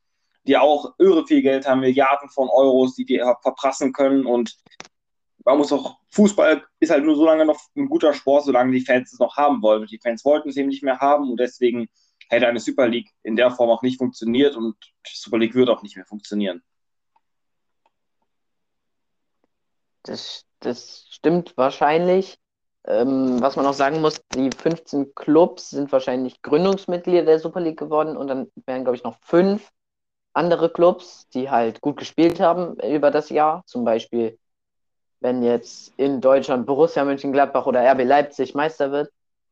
die 0.45 0.57
auch 0.57 0.93
irre 0.99 1.25
viel 1.25 1.41
Geld 1.41 1.67
haben, 1.67 1.81
Milliarden 1.81 2.29
von 2.29 2.49
Euros, 2.49 2.95
die 2.95 3.05
die 3.05 3.21
verprassen 3.41 3.91
können. 3.91 4.25
Und 4.25 4.55
man 5.45 5.57
muss 5.57 5.71
auch, 5.71 5.97
Fußball 6.11 6.63
ist 6.79 6.91
halt 6.91 7.05
nur 7.05 7.15
so 7.15 7.25
lange 7.25 7.45
noch 7.45 7.59
ein 7.75 7.87
guter 7.87 8.13
Sport, 8.13 8.45
solange 8.45 8.71
die 8.71 8.85
Fans 8.85 9.13
es 9.13 9.19
noch 9.19 9.37
haben 9.37 9.61
wollen. 9.61 9.81
Und 9.81 9.91
die 9.91 9.99
Fans 9.99 10.25
wollten 10.25 10.49
es 10.49 10.57
eben 10.57 10.69
nicht 10.69 10.83
mehr 10.83 10.99
haben 10.99 11.29
und 11.29 11.39
deswegen 11.39 11.87
hätte 12.29 12.47
eine 12.47 12.59
Super 12.59 12.87
League 12.87 13.09
in 13.23 13.35
der 13.35 13.51
Form 13.51 13.69
auch 13.69 13.81
nicht 13.81 13.97
funktioniert 13.97 14.55
und 14.55 14.75
die 15.07 15.15
Super 15.15 15.37
League 15.37 15.55
wird 15.55 15.69
auch 15.69 15.81
nicht 15.81 15.95
mehr 15.95 16.05
funktionieren. 16.05 16.61
Das, 20.03 20.45
das 20.59 21.07
stimmt 21.09 21.55
wahrscheinlich. 21.57 22.37
Ähm, 22.87 23.41
was 23.41 23.55
man 23.55 23.65
auch 23.65 23.73
sagen 23.73 24.01
muss, 24.01 24.21
die 24.33 24.49
15 24.55 25.13
Clubs 25.13 25.71
sind 25.71 25.91
wahrscheinlich 25.91 26.41
Gründungsmitglieder 26.41 27.25
der 27.25 27.39
Super 27.39 27.59
League 27.59 27.77
geworden 27.77 28.15
und 28.15 28.27
dann 28.27 28.49
wären, 28.65 28.83
glaube 28.83 28.95
ich, 28.95 29.03
noch 29.03 29.17
fünf 29.21 29.69
andere 30.33 30.71
Clubs, 30.71 31.27
die 31.29 31.49
halt 31.49 31.81
gut 31.81 31.97
gespielt 31.97 32.39
haben 32.39 32.79
über 32.79 33.11
das 33.11 33.29
Jahr. 33.29 33.63
Zum 33.65 33.83
Beispiel, 33.83 34.39
wenn 35.21 35.43
jetzt 35.43 35.93
in 35.97 36.21
Deutschland 36.21 36.65
Borussia 36.65 37.03
Mönchengladbach 37.03 37.65
oder 37.65 37.81
RB 37.91 38.03
Leipzig 38.03 38.55
Meister 38.55 38.91
wird, 38.91 39.11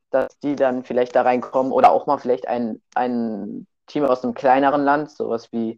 dass 0.10 0.40
die 0.40 0.56
dann 0.56 0.84
vielleicht 0.84 1.16
da 1.16 1.24
reinkommen 1.24 1.72
oder 1.72 1.92
auch 1.92 2.08
mal 2.08 2.18
vielleicht 2.18 2.48
ein, 2.48 2.82
ein 2.96 3.68
Team 3.88 4.06
aus 4.06 4.24
einem 4.24 4.34
kleineren 4.34 4.84
Land, 4.84 5.12
sowas 5.12 5.52
wie, 5.52 5.78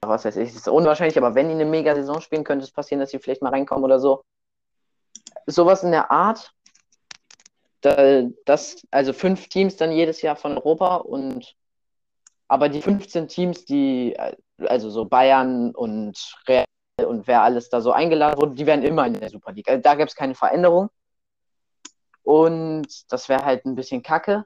was 0.00 0.24
weiß 0.24 0.36
ich, 0.36 0.54
ist 0.54 0.68
unwahrscheinlich, 0.68 1.16
aber 1.16 1.34
wenn 1.34 1.48
die 1.48 1.54
eine 1.54 1.64
Mega-Saison 1.64 2.20
spielen, 2.20 2.44
könnte 2.44 2.64
es 2.64 2.72
passieren, 2.72 3.00
dass 3.00 3.10
sie 3.10 3.18
vielleicht 3.18 3.42
mal 3.42 3.50
reinkommen 3.50 3.84
oder 3.84 4.00
so 4.00 4.22
sowas 5.46 5.82
in 5.82 5.90
der 5.90 6.10
Art. 6.10 6.52
Das, 7.80 8.82
also 8.90 9.12
fünf 9.12 9.48
Teams 9.48 9.76
dann 9.76 9.92
jedes 9.92 10.20
Jahr 10.20 10.34
von 10.34 10.58
Europa 10.58 10.96
und 10.96 11.54
aber 12.48 12.68
die 12.68 12.82
15 12.82 13.28
Teams, 13.28 13.64
die, 13.66 14.16
also 14.58 14.90
so 14.90 15.04
Bayern 15.04 15.74
und 15.74 16.34
Real 16.48 16.64
und 17.06 17.26
wer 17.26 17.42
alles 17.42 17.68
da 17.68 17.80
so 17.80 17.92
eingeladen 17.92 18.40
wurde, 18.40 18.54
die 18.54 18.66
werden 18.66 18.84
immer 18.84 19.06
in 19.06 19.14
der 19.14 19.30
Super 19.30 19.52
League. 19.52 19.68
Also 19.68 19.82
da 19.82 19.94
gibt 19.94 20.10
es 20.10 20.16
keine 20.16 20.34
Veränderung. 20.34 20.90
Und 22.22 22.88
das 23.10 23.28
wäre 23.28 23.44
halt 23.44 23.64
ein 23.64 23.74
bisschen 23.74 24.02
kacke. 24.02 24.44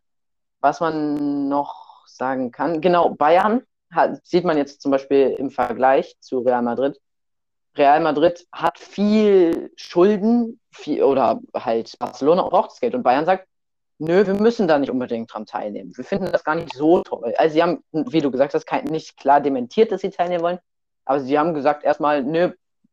Was 0.60 0.80
man 0.80 1.48
noch 1.48 2.06
sagen 2.06 2.52
kann, 2.52 2.80
genau, 2.80 3.10
Bayern 3.10 3.62
hat, 3.90 4.24
sieht 4.24 4.44
man 4.44 4.56
jetzt 4.56 4.80
zum 4.80 4.90
Beispiel 4.90 5.30
im 5.38 5.50
Vergleich 5.50 6.16
zu 6.20 6.40
Real 6.40 6.62
Madrid. 6.62 7.00
Real 7.76 8.00
Madrid 8.00 8.46
hat 8.52 8.78
viel 8.78 9.72
Schulden 9.76 10.60
viel, 10.70 11.02
oder 11.02 11.40
halt 11.54 11.98
Barcelona 11.98 12.42
braucht 12.42 12.72
das 12.72 12.80
Geld 12.80 12.94
und 12.94 13.02
Bayern 13.02 13.24
sagt, 13.24 13.48
nö, 13.98 14.26
wir 14.26 14.34
müssen 14.34 14.68
da 14.68 14.78
nicht 14.78 14.90
unbedingt 14.90 15.32
dran 15.32 15.46
teilnehmen. 15.46 15.96
Wir 15.96 16.04
finden 16.04 16.30
das 16.30 16.44
gar 16.44 16.54
nicht 16.54 16.74
so 16.74 17.02
toll. 17.02 17.34
Also 17.36 17.54
sie 17.54 17.62
haben, 17.62 17.82
wie 17.92 18.20
du 18.20 18.30
gesagt 18.30 18.54
hast, 18.54 18.66
kein, 18.66 18.84
nicht 18.84 19.16
klar 19.16 19.40
dementiert, 19.40 19.90
dass 19.90 20.02
sie 20.02 20.10
teilnehmen 20.10 20.42
wollen, 20.42 20.58
aber 21.04 21.20
sie 21.20 21.38
haben 21.38 21.54
gesagt 21.54 21.84
erstmal, 21.84 22.22
nö, 22.22 22.52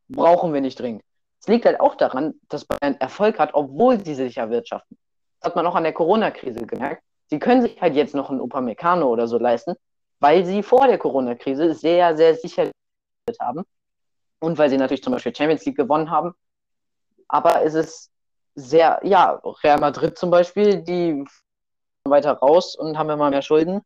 brauchen 0.09 0.53
wir 0.53 0.61
nicht 0.61 0.79
dringend. 0.79 1.03
Es 1.39 1.47
liegt 1.47 1.65
halt 1.65 1.79
auch 1.79 1.95
daran, 1.95 2.33
dass 2.49 2.65
Bayern 2.65 2.95
Erfolg 2.99 3.39
hat, 3.39 3.53
obwohl 3.53 4.03
sie 4.03 4.15
sich 4.15 4.37
erwirtschaften. 4.37 4.97
Das 5.39 5.49
hat 5.49 5.55
man 5.55 5.65
auch 5.65 5.75
an 5.75 5.83
der 5.83 5.93
Corona-Krise 5.93 6.65
gemerkt. 6.65 7.03
Sie 7.27 7.39
können 7.39 7.61
sich 7.61 7.79
halt 7.81 7.95
jetzt 7.95 8.15
noch 8.15 8.29
einen 8.29 8.41
Upamecano 8.41 9.07
oder 9.07 9.27
so 9.27 9.37
leisten, 9.37 9.75
weil 10.19 10.45
sie 10.45 10.63
vor 10.63 10.87
der 10.87 10.97
Corona-Krise 10.97 11.73
sehr, 11.73 12.17
sehr 12.17 12.35
sicher 12.35 12.71
haben 13.39 13.63
und 14.39 14.57
weil 14.57 14.69
sie 14.69 14.77
natürlich 14.77 15.03
zum 15.03 15.13
Beispiel 15.13 15.35
Champions 15.35 15.65
League 15.65 15.77
gewonnen 15.77 16.09
haben. 16.09 16.33
Aber 17.27 17.63
es 17.63 17.75
ist 17.75 18.11
sehr, 18.55 18.99
ja, 19.03 19.39
Real 19.63 19.79
Madrid 19.79 20.17
zum 20.17 20.31
Beispiel, 20.31 20.81
die 20.81 21.23
weiter 22.03 22.33
raus 22.33 22.75
und 22.75 22.97
haben 22.97 23.09
immer 23.09 23.29
mehr 23.29 23.43
Schulden. 23.43 23.81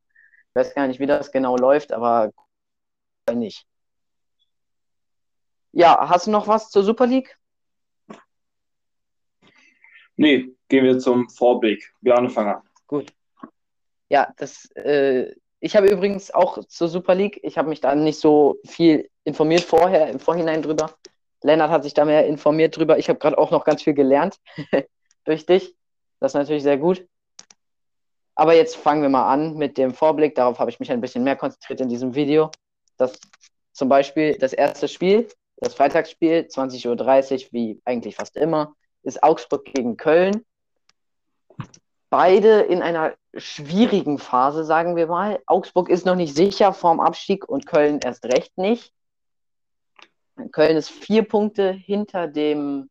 Ich 0.50 0.56
weiß 0.56 0.74
gar 0.74 0.88
nicht, 0.88 1.00
wie 1.00 1.06
das 1.06 1.32
genau 1.32 1.58
läuft, 1.58 1.92
aber 1.92 2.32
nicht. 3.32 3.66
Ja, 5.74 6.08
hast 6.08 6.28
du 6.28 6.32
noch 6.32 6.48
was 6.48 6.70
zur 6.70 6.84
Super 6.84 7.08
League? 7.08 7.36
Nee, 10.16 10.56
gehen 10.70 10.86
wir 10.86 11.00
zum 11.00 11.28
Vorblick. 11.30 11.92
Björn, 12.02 12.30
fang 12.30 12.48
an. 12.48 12.62
Gut. 12.86 13.12
Ja, 14.08 14.32
das, 14.38 14.70
äh, 14.76 15.34
ich 15.60 15.76
habe 15.76 15.88
übrigens 15.88 16.32
auch 16.32 16.64
zur 16.66 16.88
Super 16.88 17.16
League, 17.16 17.40
ich 17.42 17.58
habe 17.58 17.70
mich 17.70 17.82
da 17.82 17.96
nicht 17.96 18.20
so 18.20 18.60
viel 18.66 19.10
informiert 19.24 19.62
vorher, 19.62 20.10
im 20.10 20.20
Vorhinein 20.20 20.62
drüber. 20.62 20.94
Lennart 21.42 21.72
hat 21.72 21.84
sich 21.84 21.96
da 21.96 22.06
mehr 22.06 22.28
informiert 22.28 22.78
drüber. 22.78 23.00
Ich 23.00 23.10
habe 23.10 23.18
gerade 23.18 23.40
auch 23.40 23.50
noch 23.50 23.66
ganz 23.66 23.82
viel 23.82 23.96
gelernt 23.96 24.40
durch 25.26 25.48
dich. 25.48 25.76
Das 26.20 26.32
ist 26.32 26.36
natürlich 26.36 26.64
sehr 26.64 26.78
gut. 26.78 27.08
Aber 28.36 28.54
jetzt 28.54 28.76
fangen 28.76 29.02
wir 29.02 29.10
mal 29.10 29.32
an 29.32 29.58
mit 29.58 29.80
dem 29.80 29.94
Vorblick. 29.94 30.36
Darauf 30.36 30.60
habe 30.60 30.70
ich 30.70 30.80
mich 30.80 30.92
ein 30.92 31.02
bisschen 31.02 31.24
mehr 31.24 31.36
konzentriert 31.36 31.82
in 31.82 31.90
diesem 31.90 32.14
Video. 32.14 32.52
Das 32.98 33.20
zum 33.72 33.90
Beispiel 33.90 34.38
das 34.38 34.54
erste 34.54 34.88
Spiel, 34.88 35.28
das 35.58 35.74
Freitagsspiel, 35.76 36.48
20.30 36.50 37.46
Uhr, 37.46 37.52
wie 37.52 37.82
eigentlich 37.86 38.16
fast 38.16 38.36
immer, 38.36 38.76
ist 39.04 39.24
Augsburg 39.24 39.66
gegen 39.66 39.98
Köln. 39.98 40.46
Beide 42.10 42.62
in 42.62 42.82
einer 42.82 43.16
schwierigen 43.36 44.20
Phase, 44.20 44.64
sagen 44.64 44.96
wir 44.96 45.08
mal. 45.08 45.42
Augsburg 45.48 45.90
ist 45.90 46.06
noch 46.06 46.16
nicht 46.16 46.36
sicher 46.36 46.74
vorm 46.74 47.00
Abstieg 47.00 47.48
und 47.48 47.66
Köln 47.66 48.00
erst 48.04 48.26
recht 48.26 48.58
nicht. 48.58 48.94
Köln 50.52 50.78
ist 50.78 50.90
vier 50.90 51.24
Punkte 51.24 51.72
hinter 51.72 52.28
dem, 52.28 52.90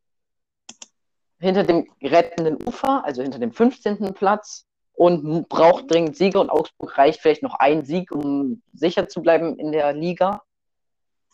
hinter 1.40 1.64
dem 1.64 1.88
rettenden 2.02 2.56
Ufer, 2.66 3.04
also 3.04 3.22
hinter 3.22 3.38
dem 3.38 3.52
15. 3.52 4.14
Platz 4.14 4.66
und 4.94 5.48
braucht 5.48 5.90
dringend 5.90 6.16
Siege 6.16 6.38
und 6.38 6.50
Augsburg 6.50 6.96
reicht 6.98 7.20
vielleicht 7.20 7.42
noch 7.42 7.54
ein 7.54 7.84
Sieg, 7.84 8.12
um 8.12 8.62
sicher 8.72 9.08
zu 9.08 9.22
bleiben 9.22 9.58
in 9.58 9.72
der 9.72 9.92
Liga. 9.92 10.42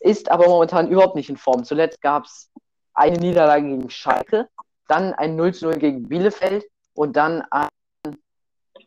Ist 0.01 0.31
aber 0.31 0.49
momentan 0.49 0.89
überhaupt 0.89 1.17
nicht 1.17 1.29
in 1.29 1.37
Form. 1.37 1.65
Zuletzt 1.65 2.01
gab 2.01 2.25
es 2.25 2.51
eine 2.95 3.19
Niederlage 3.19 3.67
gegen 3.67 3.91
Schalke, 3.91 4.49
dann 4.89 5.15
ein 5.15 5.37
0 5.37 5.55
zu 5.55 5.67
0 5.67 5.79
gegen 5.79 6.09
Bielefeld 6.09 6.67
und 6.95 7.17
dann 7.17 7.43
ein 7.51 7.69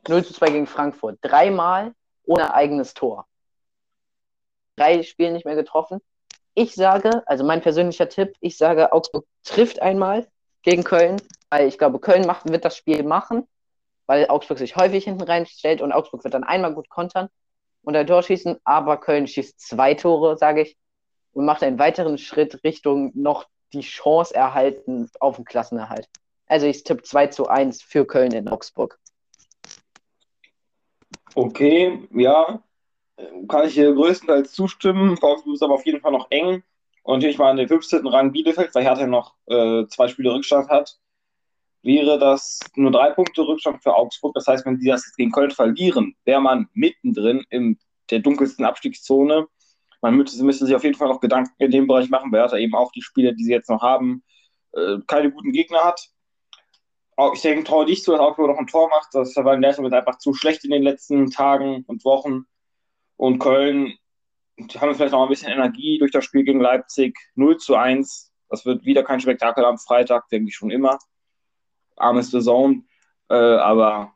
0 0.08 0.25
zu 0.25 0.34
2 0.34 0.50
gegen 0.50 0.68
Frankfurt. 0.68 1.20
Dreimal 1.22 1.94
ohne 2.25 2.53
eigenes 2.53 2.94
Tor. 2.94 3.27
Drei 4.75 5.03
Spiele 5.03 5.32
nicht 5.32 5.46
mehr 5.46 5.56
getroffen. 5.56 6.00
Ich 6.53 6.75
sage, 6.75 7.24
also 7.27 7.46
mein 7.46 7.62
persönlicher 7.62 8.10
Tipp, 8.10 8.36
ich 8.41 8.58
sage, 8.58 8.91
Augsburg 8.91 9.25
trifft 9.44 9.82
einmal 9.82 10.27
gegen 10.63 10.84
Köln, 10.84 11.22
weil 11.50 11.68
ich 11.68 11.77
glaube, 11.77 12.00
Köln 12.00 12.25
macht, 12.25 12.50
wird 12.50 12.65
das 12.65 12.75
Spiel 12.75 13.03
machen, 13.03 13.48
weil 14.06 14.27
Augsburg 14.27 14.58
sich 14.58 14.75
häufig 14.75 15.06
hinten 15.06 15.24
reinstellt 15.24 15.82
und 15.82 15.91
Augsburg 15.91 16.24
wird 16.24 16.34
dann 16.34 16.44
einmal 16.44 16.74
gut 16.74 16.89
kontern 16.89 17.30
und 17.84 17.96
ein 17.96 18.08
Tor 18.08 18.24
schießen, 18.24 18.60
aber 18.63 18.98
Köln 18.98 19.27
schießt 19.27 19.60
zwei 19.60 19.94
Tore, 19.94 20.38
sage 20.38 20.62
ich, 20.62 20.77
und 21.34 21.46
macht 21.46 21.64
einen 21.64 21.80
weiteren 21.80 22.18
Schritt 22.18 22.64
Richtung 22.64 23.12
noch 23.14 23.48
die 23.74 23.82
Chance 23.82 24.36
erhalten 24.36 25.10
auf 25.20 25.38
den 25.38 25.46
Klassenerhalt. 25.46 26.10
Also 26.46 26.68
ich 26.68 26.84
tippe 26.84 27.04
2 27.04 27.28
zu 27.28 27.48
1 27.48 27.82
für 27.82 28.06
Köln 28.06 28.34
in 28.34 28.50
Augsburg. 28.50 29.00
Okay, 31.34 32.08
ja, 32.14 32.62
kann 33.48 33.68
ich 33.68 33.74
hier 33.74 33.94
größtenteils 33.94 34.52
zustimmen. 34.52 35.18
VfB 35.18 35.54
ist 35.54 35.64
aber 35.64 35.76
auf 35.76 35.86
jeden 35.86 36.02
Fall 36.02 36.12
noch 36.12 36.28
eng. 36.30 36.64
Und 37.04 37.20
natürlich 37.20 37.38
mal 37.38 37.52
an 37.52 37.58
den 37.58 37.68
15. 37.68 38.06
Rang 38.06 38.32
Bielefeld, 38.32 38.76
weil 38.76 38.84
Hertha 38.84 39.08
noch 39.08 39.34
äh, 39.48 39.86
zwei 39.88 40.08
Spiele 40.08 40.34
Rückstand 40.34 40.70
hat, 40.70 41.00
wäre 41.82 42.20
das 42.20 42.60
nur 42.76 42.92
drei 42.92 43.10
Punkte 43.12 43.42
Rückstand 43.42 43.82
für 43.82 43.96
Augsburg. 43.96 44.34
Das 44.36 44.46
heißt, 44.48 44.66
wenn 44.66 44.80
sie 44.80 44.90
das 44.90 45.12
gegen 45.16 45.32
Köln 45.32 45.52
verlieren, 45.52 46.16
wäre 46.26 46.42
man 46.42 46.70
mittendrin 46.74 47.44
in 47.50 47.80
der 48.12 48.20
dunkelsten 48.20 48.66
Abstiegszone. 48.66 49.48
Man 50.01 50.15
müsste, 50.15 50.43
müsste 50.43 50.65
sich 50.65 50.75
auf 50.75 50.84
jeden 50.84 50.98
Fall 50.98 51.08
noch 51.08 51.20
Gedanken 51.20 51.53
in 51.60 51.72
dem 51.72 51.88
Bereich 51.88 52.10
machen, 52.10 52.31
weil 52.31 52.41
Hertha 52.41 52.58
eben 52.58 52.75
auch 52.75 52.91
die 52.91 53.03
Spiele, 53.03 53.36
die 53.36 53.43
sie 53.43 53.51
jetzt 53.51 53.70
noch 53.70 53.81
haben, 53.81 54.24
äh, 54.74 54.98
keine 55.08 55.31
guten 55.31 55.51
Gegner 55.51 55.84
hat. 55.84 56.10
Ich 57.34 57.41
denke, 57.41 57.63
traue 57.63 57.86
dich 57.86 58.03
zu, 58.03 58.12
dass 58.12 58.20
Augsburg 58.20 58.50
noch 58.50 58.58
ein 58.58 58.65
Tor 58.65 58.89
macht. 58.89 59.10
Das 59.13 59.36
war 59.36 59.53
in 59.53 59.62
der 59.62 59.75
einfach 59.77 60.17
zu 60.17 60.34
schlecht 60.34 60.63
in 60.65 60.72
den 60.72 60.81
letzten 60.81 61.29
Tagen 61.29 61.84
und 61.86 62.03
Wochen. 62.03 62.46
Und 63.15 63.38
Köln 63.38 63.93
haben 64.79 64.96
vielleicht 64.96 65.12
noch 65.12 65.22
ein 65.22 65.29
bisschen 65.29 65.51
Energie 65.51 66.00
durch 66.00 66.12
das 66.12 66.25
Spiel 66.25 66.43
gegen 66.43 66.62
Leipzig. 66.62 67.15
0 67.36 67.58
zu 67.58 67.75
1. 67.75 68.31
Das 68.50 68.65
wird 68.65 68.86
wieder 68.86 69.03
kein 69.03 69.20
Spektakel 69.20 69.63
am 69.65 69.77
Freitag, 69.77 70.29
denke 70.29 70.50
ich 70.50 70.55
schon 70.55 70.72
immer. 70.72 70.98
Armes 71.96 72.31
Saison. 72.31 72.86
Äh, 73.29 73.36
aber 73.36 74.13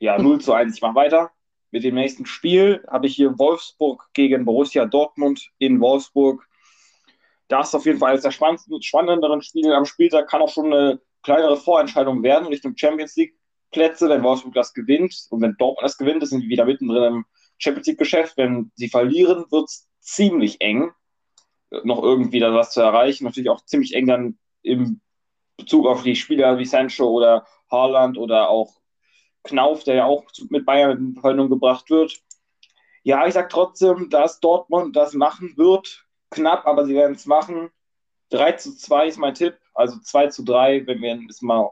ja, 0.00 0.18
0 0.18 0.40
zu 0.40 0.52
1. 0.52 0.74
Ich 0.74 0.82
mache 0.82 0.96
weiter. 0.96 1.30
Mit 1.70 1.84
dem 1.84 1.96
nächsten 1.96 2.24
Spiel 2.24 2.82
habe 2.88 3.06
ich 3.06 3.16
hier 3.16 3.38
Wolfsburg 3.38 4.08
gegen 4.14 4.44
Borussia 4.44 4.86
Dortmund 4.86 5.50
in 5.58 5.80
Wolfsburg. 5.80 6.46
Das 7.48 7.68
ist 7.68 7.74
auf 7.74 7.86
jeden 7.86 7.98
Fall 7.98 8.12
eines 8.12 8.22
der 8.22 8.30
spannenderen 8.30 9.42
Spiele 9.42 9.76
am 9.76 9.84
Spieltag. 9.84 10.28
Kann 10.28 10.42
auch 10.42 10.52
schon 10.52 10.72
eine 10.72 11.00
kleinere 11.22 11.56
Vorentscheidung 11.56 12.22
werden 12.22 12.48
Richtung 12.48 12.76
Champions 12.76 13.16
League 13.16 13.34
Plätze, 13.70 14.08
wenn 14.08 14.22
Wolfsburg 14.22 14.54
das 14.54 14.72
gewinnt. 14.72 15.26
Und 15.30 15.42
wenn 15.42 15.56
Dortmund 15.58 15.84
das 15.84 15.98
gewinnt, 15.98 16.26
sind 16.26 16.42
wir 16.42 16.48
wieder 16.48 16.64
mittendrin 16.64 17.02
im 17.02 17.24
Champions 17.58 17.86
League-Geschäft. 17.86 18.36
Wenn 18.36 18.72
sie 18.74 18.88
verlieren, 18.88 19.44
wird 19.50 19.68
es 19.68 19.88
ziemlich 20.00 20.60
eng, 20.60 20.90
noch 21.84 22.02
irgendwie 22.02 22.40
da 22.40 22.54
was 22.54 22.72
zu 22.72 22.80
erreichen. 22.80 23.24
Natürlich 23.24 23.50
auch 23.50 23.62
ziemlich 23.66 23.94
eng 23.94 24.06
dann 24.06 24.38
im 24.62 25.00
Bezug 25.58 25.86
auf 25.86 26.02
die 26.02 26.16
Spieler 26.16 26.58
wie 26.58 26.64
Sancho 26.64 27.08
oder 27.10 27.46
Haaland 27.70 28.16
oder 28.16 28.48
auch 28.48 28.80
Knauf, 29.44 29.84
der 29.84 29.94
ja 29.94 30.04
auch 30.04 30.24
mit 30.50 30.66
Bayern 30.66 30.98
in 30.98 31.14
Verbindung 31.20 31.48
gebracht 31.48 31.88
wird. 31.90 32.20
Ja, 33.02 33.26
ich 33.26 33.34
sage 33.34 33.48
trotzdem, 33.48 34.10
dass 34.10 34.40
Dortmund 34.40 34.94
das 34.96 35.14
machen 35.14 35.56
wird. 35.56 36.04
Knapp, 36.30 36.66
aber 36.66 36.84
sie 36.84 36.94
werden 36.94 37.16
es 37.16 37.26
machen. 37.26 37.70
3 38.30 38.52
zu 38.52 38.76
2 38.76 39.06
ist 39.06 39.18
mein 39.18 39.34
Tipp. 39.34 39.58
Also 39.74 39.98
2 39.98 40.26
zu 40.28 40.44
3, 40.44 40.86
wenn 40.86 41.00
wir 41.00 41.18
es 41.28 41.40
mal 41.40 41.70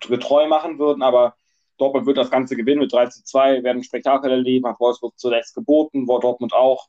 getreu 0.00 0.46
machen 0.46 0.78
würden. 0.78 1.02
Aber 1.02 1.34
Dortmund 1.78 2.06
wird 2.06 2.18
das 2.18 2.30
Ganze 2.30 2.56
gewinnen 2.56 2.80
mit 2.80 2.92
3 2.92 3.06
zu 3.06 3.24
2, 3.24 3.64
werden 3.64 3.78
ein 3.78 3.84
Spektakel 3.84 4.30
erleben, 4.30 4.68
hat 4.68 4.78
Wolfsburg 4.78 5.18
zuletzt 5.18 5.54
geboten, 5.54 6.06
war 6.06 6.20
Dortmund 6.20 6.52
auch. 6.52 6.88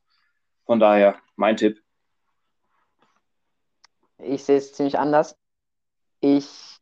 Von 0.65 0.79
daher 0.79 1.15
mein 1.35 1.57
Tipp. 1.57 1.81
Ich 4.19 4.43
sehe 4.43 4.57
es 4.57 4.73
ziemlich 4.73 4.97
anders. 4.97 5.37
Ich 6.19 6.74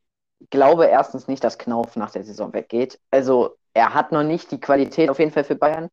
glaube 0.50 0.86
erstens 0.86 1.28
nicht, 1.28 1.44
dass 1.44 1.58
Knauf 1.58 1.96
nach 1.96 2.12
der 2.12 2.24
Saison 2.24 2.54
weggeht. 2.54 3.00
Also 3.12 3.56
er 3.74 3.94
hat 3.94 4.12
noch 4.12 4.24
nicht 4.24 4.52
die 4.52 4.60
Qualität 4.60 5.10
auf 5.10 5.20
jeden 5.20 5.32
Fall 5.32 5.44
für 5.44 5.56
Bayern 5.56 5.90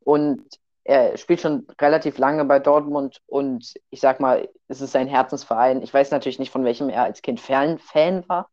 und 0.00 0.42
er 0.84 1.16
spielt 1.16 1.40
schon 1.40 1.66
relativ 1.80 2.18
lange 2.18 2.44
bei 2.44 2.58
Dortmund 2.58 3.20
und 3.26 3.74
ich 3.90 4.00
sag 4.00 4.20
mal, 4.20 4.48
es 4.68 4.82
ist 4.82 4.92
sein 4.92 5.08
Herzensverein. 5.08 5.82
Ich 5.82 5.94
weiß 5.94 6.10
natürlich 6.10 6.38
nicht, 6.38 6.50
von 6.50 6.64
welchem 6.64 6.90
er 6.90 7.04
als 7.04 7.22
Kind 7.22 7.40
Fan 7.40 7.80
war, 8.28 8.50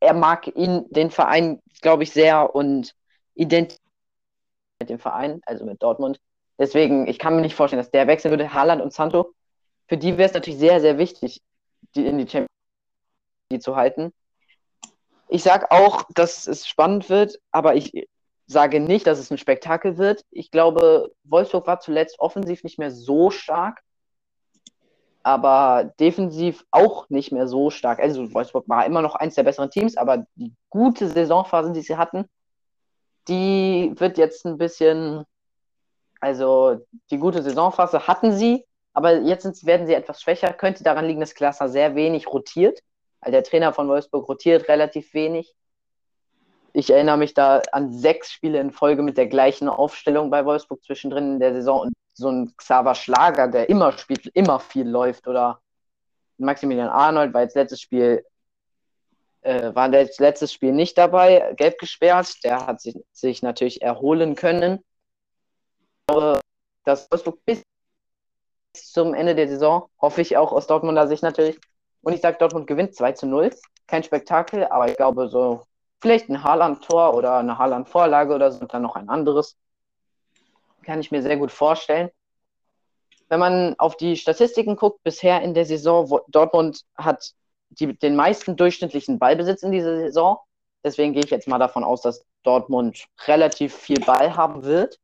er 0.00 0.14
mag 0.14 0.54
ihn, 0.56 0.86
den 0.90 1.10
Verein, 1.10 1.60
glaube 1.80 2.02
ich, 2.02 2.12
sehr 2.12 2.54
und 2.54 2.94
identifiziert 3.34 3.80
mit 4.80 4.90
dem 4.90 4.98
Verein, 4.98 5.40
also 5.46 5.64
mit 5.64 5.82
Dortmund. 5.82 6.18
Deswegen, 6.58 7.06
ich 7.06 7.18
kann 7.18 7.36
mir 7.36 7.42
nicht 7.42 7.54
vorstellen, 7.54 7.82
dass 7.82 7.90
der 7.90 8.06
wechseln 8.06 8.30
würde. 8.30 8.52
Haaland 8.52 8.82
und 8.82 8.92
Santo, 8.92 9.32
für 9.88 9.96
die 9.96 10.16
wäre 10.18 10.28
es 10.28 10.34
natürlich 10.34 10.58
sehr, 10.58 10.80
sehr 10.80 10.98
wichtig, 10.98 11.42
die 11.94 12.06
in 12.06 12.18
die 12.18 12.28
Champions 12.28 12.49
League 13.50 13.62
zu 13.62 13.76
halten. 13.76 14.12
Ich 15.28 15.42
sage 15.42 15.70
auch, 15.70 16.04
dass 16.14 16.46
es 16.46 16.66
spannend 16.66 17.08
wird, 17.08 17.38
aber 17.52 17.74
ich 17.76 18.08
sage 18.46 18.80
nicht, 18.80 19.06
dass 19.06 19.18
es 19.18 19.30
ein 19.30 19.38
Spektakel 19.38 19.96
wird. 19.96 20.24
Ich 20.30 20.50
glaube, 20.50 21.12
Wolfsburg 21.24 21.66
war 21.66 21.80
zuletzt 21.80 22.18
offensiv 22.18 22.64
nicht 22.64 22.78
mehr 22.78 22.90
so 22.90 23.30
stark 23.30 23.82
aber 25.22 25.92
defensiv 26.00 26.64
auch 26.70 27.08
nicht 27.10 27.32
mehr 27.32 27.46
so 27.46 27.70
stark. 27.70 28.00
Also 28.00 28.32
Wolfsburg 28.32 28.68
war 28.68 28.86
immer 28.86 29.02
noch 29.02 29.14
eins 29.14 29.34
der 29.34 29.42
besseren 29.42 29.70
Teams, 29.70 29.96
aber 29.96 30.26
die 30.36 30.54
gute 30.70 31.08
Saisonphase, 31.08 31.72
die 31.72 31.82
sie 31.82 31.96
hatten, 31.96 32.24
die 33.28 33.92
wird 33.96 34.18
jetzt 34.18 34.46
ein 34.46 34.56
bisschen, 34.56 35.24
also 36.20 36.80
die 37.10 37.18
gute 37.18 37.42
Saisonphase 37.42 38.06
hatten 38.06 38.32
sie, 38.32 38.64
aber 38.94 39.18
jetzt 39.20 39.66
werden 39.66 39.86
sie 39.86 39.94
etwas 39.94 40.22
schwächer. 40.22 40.52
Könnte 40.52 40.84
daran 40.84 41.06
liegen, 41.06 41.20
dass 41.20 41.34
Klasser 41.34 41.68
sehr 41.68 41.94
wenig 41.94 42.26
rotiert. 42.26 42.80
Also 43.20 43.32
der 43.32 43.44
Trainer 43.44 43.72
von 43.72 43.88
Wolfsburg 43.88 44.28
rotiert 44.28 44.68
relativ 44.68 45.12
wenig. 45.14 45.54
Ich 46.72 46.90
erinnere 46.90 47.16
mich 47.16 47.34
da 47.34 47.62
an 47.72 47.92
sechs 47.92 48.30
Spiele 48.30 48.60
in 48.60 48.70
Folge 48.70 49.02
mit 49.02 49.18
der 49.18 49.26
gleichen 49.26 49.68
Aufstellung 49.68 50.30
bei 50.30 50.44
Wolfsburg 50.44 50.82
zwischendrin 50.84 51.34
in 51.34 51.40
der 51.40 51.52
Saison 51.52 51.80
und 51.82 51.92
so 52.14 52.30
ein 52.30 52.54
Xaver 52.56 52.94
Schlager, 52.94 53.48
der 53.48 53.68
immer 53.68 53.92
spielt, 53.92 54.26
immer 54.34 54.60
viel 54.60 54.88
läuft 54.88 55.26
oder 55.26 55.60
Maximilian 56.38 56.88
Arnold 56.88 57.34
war 57.34 57.42
jetzt 57.42 57.56
letztes 57.56 57.80
Spiel, 57.80 58.24
äh, 59.42 59.74
war 59.74 59.88
das 59.88 60.18
letztes 60.18 60.52
Spiel 60.52 60.72
nicht 60.72 60.96
dabei, 60.96 61.54
gelb 61.56 61.78
gesperrt. 61.78 62.42
Der 62.44 62.66
hat 62.66 62.80
sich, 62.80 62.96
sich 63.12 63.42
natürlich 63.42 63.82
erholen 63.82 64.34
können. 64.34 64.82
Aber 66.06 66.40
das 66.84 67.10
Wolfsburg 67.10 67.44
bis 67.44 67.62
zum 68.72 69.14
Ende 69.14 69.34
der 69.34 69.48
Saison, 69.48 69.88
hoffe 70.00 70.20
ich 70.22 70.36
auch 70.36 70.52
aus 70.52 70.66
Dortmunder 70.66 71.08
Sicht 71.08 71.22
natürlich. 71.22 71.58
Und 72.02 72.12
ich 72.12 72.20
sage, 72.20 72.38
Dortmund 72.38 72.66
gewinnt 72.66 72.94
2 72.94 73.12
zu 73.12 73.26
0. 73.26 73.50
Kein 73.86 74.02
Spektakel, 74.02 74.64
aber 74.64 74.88
ich 74.88 74.96
glaube, 74.96 75.28
so 75.28 75.64
vielleicht 76.00 76.28
ein 76.28 76.42
Haaland-Tor 76.42 77.14
oder 77.14 77.38
eine 77.38 77.58
Haaland-Vorlage 77.58 78.34
oder 78.34 78.52
so 78.52 78.64
dann 78.64 78.82
noch 78.82 78.96
ein 78.96 79.08
anderes. 79.08 79.56
Kann 80.82 81.00
ich 81.00 81.10
mir 81.10 81.22
sehr 81.22 81.36
gut 81.36 81.50
vorstellen. 81.50 82.10
Wenn 83.28 83.40
man 83.40 83.74
auf 83.78 83.96
die 83.96 84.16
Statistiken 84.16 84.76
guckt, 84.76 85.02
bisher 85.04 85.42
in 85.42 85.54
der 85.54 85.66
Saison, 85.66 86.20
Dortmund 86.28 86.84
hat 86.96 87.32
die, 87.68 87.96
den 87.96 88.16
meisten 88.16 88.56
durchschnittlichen 88.56 89.18
Ballbesitz 89.18 89.62
in 89.62 89.72
dieser 89.72 89.96
Saison. 89.96 90.38
Deswegen 90.82 91.12
gehe 91.12 91.22
ich 91.22 91.30
jetzt 91.30 91.46
mal 91.46 91.58
davon 91.58 91.84
aus, 91.84 92.00
dass 92.00 92.24
Dortmund 92.42 93.04
relativ 93.26 93.74
viel 93.74 94.00
Ball 94.00 94.34
haben 94.36 94.64
wird 94.64 94.98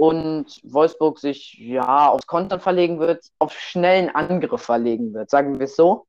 und 0.00 0.60
Wolfsburg 0.62 1.18
sich 1.18 1.58
ja 1.58 2.08
aufs 2.08 2.26
Kontern 2.26 2.58
verlegen 2.58 3.00
wird, 3.00 3.22
auf 3.38 3.52
schnellen 3.52 4.08
Angriff 4.08 4.62
verlegen 4.62 5.12
wird, 5.12 5.28
sagen 5.28 5.58
wir 5.58 5.64
es 5.66 5.76
so. 5.76 6.06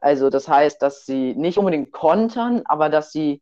Also 0.00 0.28
das 0.28 0.48
heißt, 0.48 0.82
dass 0.82 1.06
sie 1.06 1.32
nicht 1.36 1.56
unbedingt 1.56 1.92
kontern, 1.92 2.62
aber 2.64 2.88
dass 2.88 3.12
sie 3.12 3.40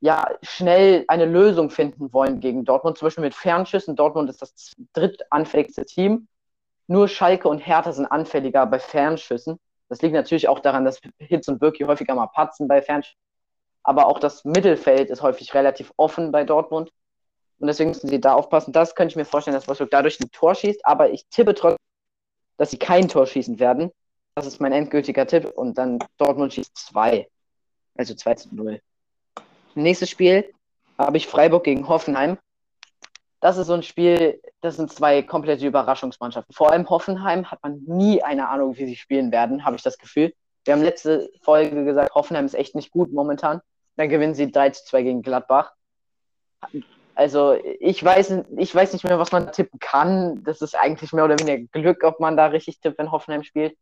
ja 0.00 0.26
schnell 0.42 1.04
eine 1.06 1.26
Lösung 1.26 1.70
finden 1.70 2.12
wollen 2.12 2.40
gegen 2.40 2.64
Dortmund, 2.64 2.98
zum 2.98 3.06
Beispiel 3.06 3.22
mit 3.22 3.36
Fernschüssen. 3.36 3.94
Dortmund 3.94 4.30
ist 4.30 4.42
das 4.42 4.72
drittanfälligste 4.94 5.84
Team. 5.84 6.26
Nur 6.88 7.06
Schalke 7.06 7.48
und 7.48 7.60
Hertha 7.60 7.92
sind 7.92 8.06
anfälliger 8.06 8.66
bei 8.66 8.80
Fernschüssen. 8.80 9.60
Das 9.88 10.02
liegt 10.02 10.14
natürlich 10.14 10.48
auch 10.48 10.58
daran, 10.58 10.84
dass 10.84 11.00
Hitz 11.18 11.46
und 11.46 11.60
Birki 11.60 11.84
häufiger 11.84 12.16
mal 12.16 12.26
patzen 12.26 12.66
bei 12.66 12.82
Fernschüssen. 12.82 13.20
Aber 13.84 14.08
auch 14.08 14.18
das 14.18 14.44
Mittelfeld 14.44 15.08
ist 15.08 15.22
häufig 15.22 15.54
relativ 15.54 15.92
offen 15.96 16.32
bei 16.32 16.42
Dortmund. 16.42 16.90
Und 17.58 17.66
deswegen 17.66 17.90
müssen 17.90 18.08
sie 18.08 18.20
da 18.20 18.34
aufpassen. 18.34 18.72
Das 18.72 18.94
könnte 18.94 19.12
ich 19.12 19.16
mir 19.16 19.24
vorstellen, 19.24 19.54
dass 19.54 19.66
Wolfsburg 19.66 19.90
dadurch 19.90 20.20
ein 20.20 20.30
Tor 20.30 20.54
schießt. 20.54 20.86
Aber 20.86 21.10
ich 21.10 21.26
tippe 21.28 21.54
trotzdem, 21.54 21.78
dass 22.56 22.70
sie 22.70 22.78
kein 22.78 23.08
Tor 23.08 23.26
schießen 23.26 23.58
werden. 23.58 23.90
Das 24.34 24.46
ist 24.46 24.60
mein 24.60 24.72
endgültiger 24.72 25.26
Tipp. 25.26 25.46
Und 25.56 25.76
dann 25.78 25.98
Dortmund 26.18 26.54
schießt 26.54 26.76
2. 26.76 27.28
Also 27.96 28.14
2 28.14 28.34
zu 28.34 28.54
0. 28.54 28.80
Nächstes 29.74 30.10
Spiel 30.10 30.52
habe 30.96 31.16
ich 31.16 31.26
Freiburg 31.26 31.64
gegen 31.64 31.88
Hoffenheim. 31.88 32.38
Das 33.40 33.56
ist 33.56 33.68
so 33.68 33.74
ein 33.74 33.84
Spiel, 33.84 34.40
das 34.60 34.76
sind 34.76 34.92
zwei 34.92 35.22
komplette 35.22 35.64
Überraschungsmannschaften. 35.64 36.52
Vor 36.52 36.72
allem 36.72 36.90
Hoffenheim 36.90 37.48
hat 37.48 37.62
man 37.62 37.82
nie 37.86 38.20
eine 38.22 38.48
Ahnung, 38.48 38.76
wie 38.76 38.86
sie 38.86 38.96
spielen 38.96 39.30
werden, 39.30 39.64
habe 39.64 39.76
ich 39.76 39.82
das 39.82 39.98
Gefühl. 39.98 40.32
Wir 40.64 40.74
haben 40.74 40.82
letzte 40.82 41.30
Folge 41.42 41.84
gesagt, 41.84 42.14
Hoffenheim 42.14 42.46
ist 42.46 42.54
echt 42.54 42.74
nicht 42.74 42.90
gut 42.90 43.12
momentan. 43.12 43.60
Dann 43.96 44.08
gewinnen 44.08 44.34
sie 44.34 44.50
3 44.50 44.70
zu 44.70 44.84
2 44.86 45.02
gegen 45.02 45.22
Gladbach. 45.22 45.72
Also 47.18 47.56
ich 47.80 48.02
weiß, 48.04 48.44
ich 48.56 48.74
weiß 48.74 48.92
nicht 48.92 49.04
mehr, 49.04 49.18
was 49.18 49.32
man 49.32 49.50
tippen 49.50 49.80
kann. 49.80 50.42
Das 50.44 50.62
ist 50.62 50.76
eigentlich 50.76 51.12
mehr 51.12 51.24
oder 51.24 51.38
weniger 51.38 51.66
Glück, 51.72 52.04
ob 52.04 52.20
man 52.20 52.36
da 52.36 52.46
richtig 52.46 52.80
tippt, 52.80 52.98
wenn 52.98 53.10
Hoffenheim 53.10 53.42
spielt 53.42 53.76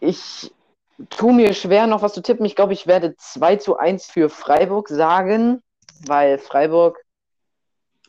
ich 0.00 0.52
tue 1.10 1.32
mir 1.32 1.54
schwer, 1.54 1.86
noch 1.86 2.02
was 2.02 2.14
zu 2.14 2.22
tippen. 2.22 2.44
Ich 2.44 2.56
glaube, 2.56 2.72
ich 2.72 2.86
werde 2.86 3.14
2 3.16 3.56
zu 3.56 3.76
1 3.76 4.06
für 4.06 4.28
Freiburg 4.28 4.88
sagen, 4.88 5.62
weil 6.06 6.38
Freiburg 6.38 6.98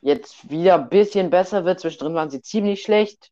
jetzt 0.01 0.49
wieder 0.49 0.75
ein 0.75 0.89
bisschen 0.89 1.29
besser 1.29 1.63
wird. 1.63 1.79
Zwischendrin 1.79 2.15
waren 2.15 2.29
sie 2.29 2.41
ziemlich 2.41 2.81
schlecht. 2.81 3.29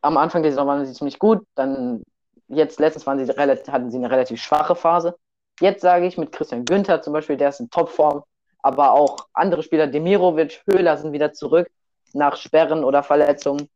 Am 0.00 0.16
Anfang 0.16 0.42
der 0.42 0.52
Saison 0.52 0.68
waren 0.68 0.86
sie 0.86 0.92
ziemlich 0.92 1.18
gut. 1.18 1.44
Dann 1.54 2.02
jetzt 2.48 2.78
letztens 2.78 3.06
waren 3.06 3.24
sie 3.24 3.32
hatten 3.32 3.90
sie 3.90 3.98
eine 3.98 4.10
relativ 4.10 4.40
schwache 4.40 4.76
Phase. 4.76 5.16
Jetzt 5.60 5.82
sage 5.82 6.06
ich 6.06 6.18
mit 6.18 6.32
Christian 6.32 6.64
Günther 6.64 7.02
zum 7.02 7.12
Beispiel, 7.12 7.36
der 7.36 7.48
ist 7.48 7.60
in 7.60 7.70
Topform, 7.70 8.24
aber 8.64 8.92
auch 8.92 9.28
andere 9.34 9.62
Spieler, 9.62 9.86
Demirovic, 9.86 10.62
Höhler 10.66 10.96
sind 10.96 11.12
wieder 11.12 11.34
zurück 11.34 11.70
nach 12.14 12.38
Sperren 12.38 12.82
oder 12.82 13.02
Verletzungen. 13.02 13.68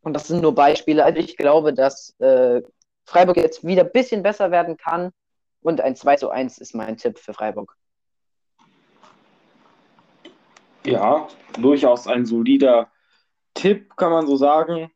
Und 0.00 0.14
das 0.14 0.28
sind 0.28 0.40
nur 0.40 0.54
Beispiele. 0.54 1.04
Also 1.04 1.18
ich 1.20 1.36
glaube, 1.36 1.74
dass 1.74 2.18
äh, 2.18 2.62
Freiburg 3.04 3.36
jetzt 3.36 3.62
wieder 3.66 3.82
ein 3.82 3.92
bisschen 3.92 4.22
besser 4.22 4.50
werden 4.50 4.78
kann. 4.78 5.10
Und 5.60 5.82
ein 5.82 5.96
2 5.96 6.16
zu 6.16 6.30
1 6.30 6.56
ist 6.58 6.74
mein 6.74 6.96
Tipp 6.96 7.18
für 7.18 7.34
Freiburg. 7.34 7.76
Ja, 10.86 11.28
durchaus 11.58 12.06
ein 12.06 12.24
solider 12.24 12.90
Tipp, 13.52 13.96
kann 13.96 14.12
man 14.12 14.26
so 14.26 14.36
sagen. 14.36 14.90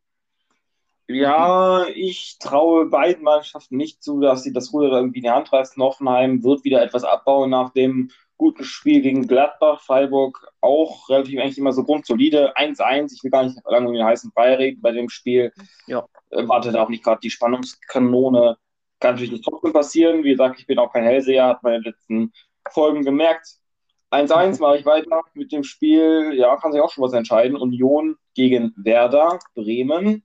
Ja, 1.09 1.85
ich 1.88 2.38
traue 2.38 2.87
beiden 2.87 3.22
Mannschaften 3.22 3.77
nicht 3.77 4.03
zu, 4.03 4.20
dass 4.20 4.44
sie 4.44 4.53
das 4.55 4.72
Ruder 4.72 4.92
irgendwie 4.92 5.18
in 5.18 5.24
die 5.24 5.31
Hand 5.31 5.53
reißen. 5.53 5.83
Hoffenheim 5.83 6.42
wird 6.42 6.64
wieder 6.64 6.83
etwas 6.83 7.05
abbauen 7.05 7.51
nach 7.51 7.70
dem 7.70 8.11
guten 8.38 8.64
Spiel 8.64 9.03
gegen 9.03 9.27
Gladbach. 9.27 9.83
Freiburg 9.83 10.51
auch 10.61 11.09
relativ 11.09 11.40
eigentlich 11.40 11.59
immer 11.59 11.72
so 11.72 11.85
grundsolide. 11.85 12.57
1-1. 12.57 13.12
Ich 13.14 13.22
will 13.22 13.31
gar 13.31 13.42
nicht 13.42 13.59
lange 13.66 13.88
um 13.88 13.94
den 13.94 14.05
heißen 14.05 14.31
Brei 14.35 14.55
reden 14.55 14.81
bei 14.81 14.92
dem 14.92 15.09
Spiel. 15.09 15.53
Ja. 15.87 16.07
Wartet 16.31 16.77
auch 16.77 16.88
nicht 16.88 17.05
gerade 17.05 17.20
die 17.20 17.31
Spannungskanone. 17.31 18.57
Kann 19.01 19.12
natürlich 19.12 19.33
nicht 19.33 19.44
trotzdem 19.44 19.72
passieren. 19.72 20.24
Wie 20.24 20.31
gesagt, 20.31 20.59
ich 20.61 20.66
bin 20.66 20.79
auch 20.79 20.92
kein 20.92 21.05
Hellseher, 21.05 21.46
hat 21.46 21.62
man 21.62 21.74
in 21.74 21.83
den 21.83 21.92
letzten 21.92 22.33
Folgen 22.70 23.05
gemerkt. 23.05 23.59
1-1 24.11 24.61
mache 24.61 24.79
ich 24.79 24.87
weiter 24.87 25.22
mit 25.35 25.53
dem 25.53 25.64
Spiel. 25.64 26.33
Ja, 26.35 26.57
kann 26.57 26.72
sich 26.72 26.81
auch 26.81 26.90
schon 26.90 27.05
was 27.05 27.12
entscheiden. 27.12 27.57
Union 27.57 28.16
gegen 28.35 28.72
Werder 28.77 29.40
Bremen. 29.55 30.24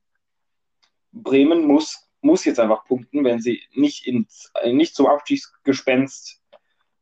Bremen 1.11 1.65
muss, 1.65 2.09
muss 2.21 2.45
jetzt 2.45 2.59
einfach 2.59 2.85
punkten, 2.85 3.23
wenn 3.23 3.39
sie 3.39 3.61
nicht, 3.73 4.07
ins, 4.07 4.51
nicht 4.65 4.95
zum 4.95 5.07
Abstiegsgespenst 5.07 6.42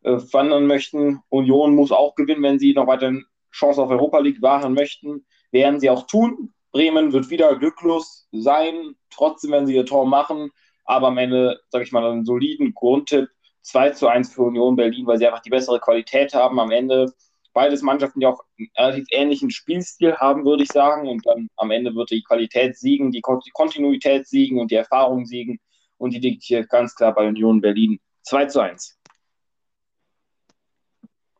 äh, 0.04 0.18
wandern 0.32 0.68
möchten. 0.68 1.22
Union 1.30 1.76
muss 1.76 1.92
auch 1.92 2.16
gewinnen, 2.16 2.44
wenn 2.44 2.60
sie 2.60 2.74
noch 2.74 2.88
weiter 2.88 3.14
Chance 3.52 3.82
auf 3.82 3.90
Europa 3.90 4.20
League 4.20 4.42
wahren 4.42 4.74
möchten. 4.74 5.26
Werden 5.52 5.80
sie 5.80 5.90
auch 5.90 6.08
tun. 6.08 6.54
Bremen 6.72 7.12
wird 7.12 7.30
wieder 7.30 7.58
glücklos 7.58 8.28
sein, 8.32 8.96
trotzdem 9.10 9.52
werden 9.52 9.68
sie 9.68 9.76
ihr 9.76 9.86
Tor 9.86 10.06
machen. 10.06 10.52
Aber 10.86 11.08
am 11.08 11.18
Ende, 11.18 11.60
sage 11.70 11.84
ich 11.84 11.92
mal, 11.92 12.10
einen 12.10 12.26
soliden 12.26 12.74
Grundtipp. 12.74 13.30
2 13.64 13.92
zu 13.92 14.08
1 14.08 14.34
für 14.34 14.42
Union 14.44 14.76
Berlin, 14.76 15.06
weil 15.06 15.20
sie 15.20 15.28
einfach 15.28 15.42
die 15.42 15.52
bessere 15.52 15.80
Qualität 15.80 16.34
haben. 16.34 16.60
Am 16.60 16.72
Ende 16.72 17.14
beides 17.54 17.82
Mannschaften, 17.82 18.20
die 18.20 18.26
auch 18.26 18.42
einen 18.58 18.70
relativ 18.76 19.06
ähnlichen 19.12 19.52
Spielstil 19.52 20.16
haben, 20.16 20.46
würde 20.46 20.64
ich 20.64 20.72
sagen. 20.72 21.08
Und 21.08 21.26
dann 21.26 21.48
am 21.58 21.72
Ende 21.72 21.94
wird 21.94 22.10
die 22.10 22.24
Qualität 22.24 22.78
siegen, 22.78 23.12
die 23.12 23.22
Kontinuität 23.22 24.28
siegen 24.28 24.60
und 24.60 24.72
die 24.72 24.76
Erfahrung 24.76 25.26
siegen. 25.26 25.60
Und 25.98 26.14
die 26.14 26.20
liegt 26.20 26.44
hier 26.44 26.66
ganz 26.66 26.96
klar 26.96 27.14
bei 27.14 27.28
Union 27.28 27.62
Berlin 27.62 28.00
2 28.24 28.46
zu 28.46 28.62
1. 28.62 29.01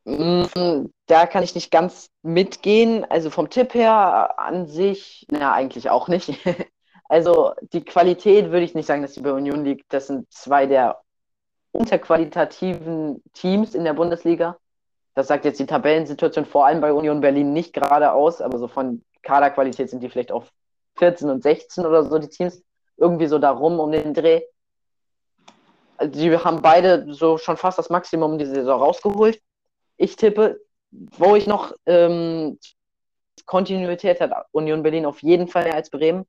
Mm, 0.06 0.86
da 1.08 1.26
kann 1.28 1.44
ich 1.44 1.56
nicht 1.56 1.72
ganz 1.72 2.10
mitgehen. 2.24 3.06
Also 3.10 3.30
vom 3.30 3.50
Tipp 3.50 3.74
her 3.74 4.40
an 4.40 4.68
sich, 4.68 5.26
na, 5.30 5.54
eigentlich 5.54 5.90
auch 5.90 6.08
nicht. 6.08 6.38
Also 7.12 7.52
die 7.74 7.84
Qualität 7.84 8.52
würde 8.52 8.64
ich 8.64 8.74
nicht 8.74 8.86
sagen, 8.86 9.02
dass 9.02 9.12
die 9.12 9.20
bei 9.20 9.34
Union 9.34 9.66
liegt. 9.66 9.92
Das 9.92 10.08
sind 10.08 10.32
zwei 10.32 10.66
der 10.66 11.02
unterqualitativen 11.74 13.22
Teams 13.34 13.76
in 13.76 13.84
der 13.84 13.92
Bundesliga. 13.92 14.56
Das 15.14 15.28
sagt 15.28 15.44
jetzt 15.44 15.60
die 15.60 15.66
Tabellensituation 15.66 16.46
vor 16.46 16.66
allem 16.66 16.80
bei 16.80 16.94
Union 16.94 17.20
Berlin 17.20 17.52
nicht 17.52 17.74
gerade 17.74 18.14
aus, 18.14 18.40
aber 18.40 18.58
so 18.60 18.70
von 18.70 19.04
Kaderqualität 19.24 19.90
sind 19.90 20.02
die 20.02 20.10
vielleicht 20.10 20.32
auf 20.32 20.54
14 21.00 21.30
und 21.30 21.44
16 21.44 21.86
oder 21.86 22.06
so, 22.06 22.18
die 22.18 22.30
Teams. 22.30 22.64
Irgendwie 22.96 23.28
so 23.28 23.40
darum 23.40 23.82
um 23.82 23.92
den 23.92 24.14
Dreh. 24.14 24.44
Die 26.02 26.38
haben 26.38 26.62
beide 26.62 27.14
so 27.14 27.38
schon 27.38 27.58
fast 27.58 27.78
das 27.78 27.90
Maximum 27.90 28.38
diese 28.38 28.56
Saison 28.56 28.80
rausgeholt. 28.80 29.42
Ich 30.02 30.16
tippe, 30.16 30.60
wo 30.90 31.36
ich 31.36 31.46
noch 31.46 31.74
ähm, 31.86 32.58
Kontinuität 33.46 34.20
hat 34.20 34.32
Union 34.52 34.82
Berlin 34.82 35.06
auf 35.06 35.22
jeden 35.22 35.48
Fall 35.48 35.66
mehr 35.66 35.76
als 35.76 35.92
Bremen. 35.92 36.26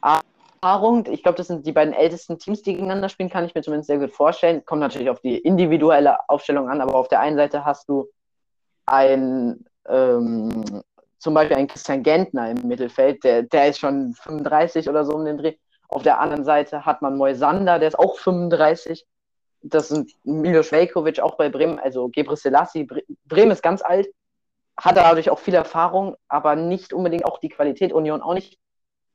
Erfahrung, 0.00 1.04
ich 1.10 1.22
glaube, 1.22 1.36
das 1.36 1.48
sind 1.48 1.66
die 1.66 1.72
beiden 1.72 1.92
ältesten 1.92 2.38
Teams, 2.38 2.62
die 2.62 2.72
gegeneinander 2.72 3.10
spielen, 3.10 3.28
kann 3.28 3.44
ich 3.44 3.54
mir 3.54 3.60
zumindest 3.60 3.88
sehr 3.88 3.98
gut 3.98 4.12
vorstellen. 4.12 4.64
Kommt 4.64 4.80
natürlich 4.80 5.10
auf 5.10 5.20
die 5.20 5.36
individuelle 5.36 6.16
Aufstellung 6.30 6.70
an, 6.70 6.80
aber 6.80 6.94
auf 6.94 7.08
der 7.08 7.20
einen 7.20 7.36
Seite 7.36 7.66
hast 7.66 7.86
du 7.86 8.08
ein 8.86 9.66
ähm, 9.86 10.82
zum 11.18 11.34
Beispiel 11.34 11.58
einen 11.58 11.68
Christian 11.68 12.02
Gentner 12.02 12.50
im 12.50 12.66
Mittelfeld, 12.66 13.24
der, 13.24 13.42
der 13.42 13.68
ist 13.68 13.78
schon 13.78 14.14
35 14.14 14.88
oder 14.88 15.04
so 15.04 15.12
um 15.12 15.26
den 15.26 15.36
Dreh. 15.36 15.56
Auf 15.88 16.02
der 16.02 16.18
anderen 16.18 16.46
Seite 16.46 16.86
hat 16.86 17.02
man 17.02 17.18
Moisander, 17.18 17.78
der 17.78 17.88
ist 17.88 17.98
auch 17.98 18.18
35 18.18 19.04
das 19.64 19.88
sind 19.88 20.12
Milos 20.24 20.72
Velkovic 20.72 21.20
auch 21.20 21.36
bei 21.36 21.48
Bremen, 21.48 21.78
also 21.78 22.08
Gebre 22.08 22.36
Selassie. 22.36 22.86
Bremen 23.24 23.50
ist 23.50 23.62
ganz 23.62 23.82
alt, 23.82 24.08
hat 24.76 24.96
dadurch 24.96 25.30
auch 25.30 25.38
viel 25.38 25.54
Erfahrung, 25.54 26.16
aber 26.28 26.54
nicht 26.54 26.92
unbedingt 26.92 27.24
auch 27.24 27.38
die 27.38 27.48
Qualität, 27.48 27.92
Union 27.92 28.20
auch 28.20 28.34
nicht. 28.34 28.58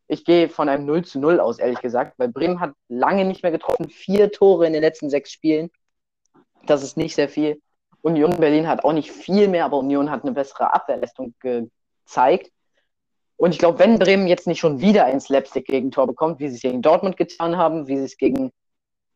Ich 0.08 0.26
gehe 0.26 0.50
von 0.50 0.68
einem 0.68 0.86
0 0.88 1.06
zu 1.06 1.20
0 1.20 1.40
aus, 1.40 1.60
ehrlich 1.60 1.82
gesagt, 1.82 2.18
weil 2.18 2.30
Bremen 2.30 2.60
hat 2.60 2.74
lange 2.88 3.26
nicht 3.26 3.44
mehr 3.44 3.52
getroffen, 3.52 3.90
vier 3.90 4.32
Tore 4.32 4.66
in 4.66 4.74
den 4.74 4.82
letzten 4.82 5.12
sechs 5.12 5.32
Spielen. 5.32 5.70
Das 6.66 6.82
ist 6.82 6.98
nicht 6.98 7.14
sehr 7.14 7.30
viel. 7.30 7.62
Union 8.02 8.36
Berlin 8.38 8.68
hat 8.68 8.84
auch 8.84 8.94
nicht 8.94 9.12
viel 9.12 9.48
mehr, 9.48 9.66
aber 9.66 9.78
Union 9.78 10.10
hat 10.10 10.24
eine 10.24 10.32
bessere 10.32 10.74
Abwehrleistung 10.74 11.36
gezeigt. 11.40 12.52
Und 13.38 13.52
ich 13.52 13.60
glaube, 13.60 13.78
wenn 13.78 14.00
Bremen 14.00 14.26
jetzt 14.26 14.48
nicht 14.48 14.60
schon 14.60 14.82
wieder 14.82 15.06
ein 15.06 15.20
Slapstick-Gegentor 15.20 16.08
bekommt, 16.08 16.40
wie 16.40 16.50
sie 16.50 16.56
es 16.56 16.62
gegen 16.62 16.82
Dortmund 16.82 17.18
getan 17.18 17.58
haben, 17.58 17.88
wie 17.88 17.98
sie 17.98 18.06
es 18.06 18.18
gegen 18.18 18.52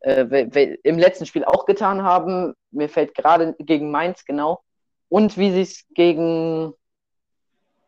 äh, 0.03 0.77
im 0.83 0.99
letzten 0.99 1.25
Spiel 1.25 1.45
auch 1.45 1.65
getan 1.65 2.03
haben, 2.03 2.53
mir 2.71 2.89
fällt 2.89 3.15
gerade 3.15 3.55
gegen 3.59 3.91
Mainz 3.91 4.25
genau, 4.25 4.61
und 5.09 5.37
wie 5.37 5.51
sie 5.51 5.61
es 5.61 5.85
gegen 5.93 6.73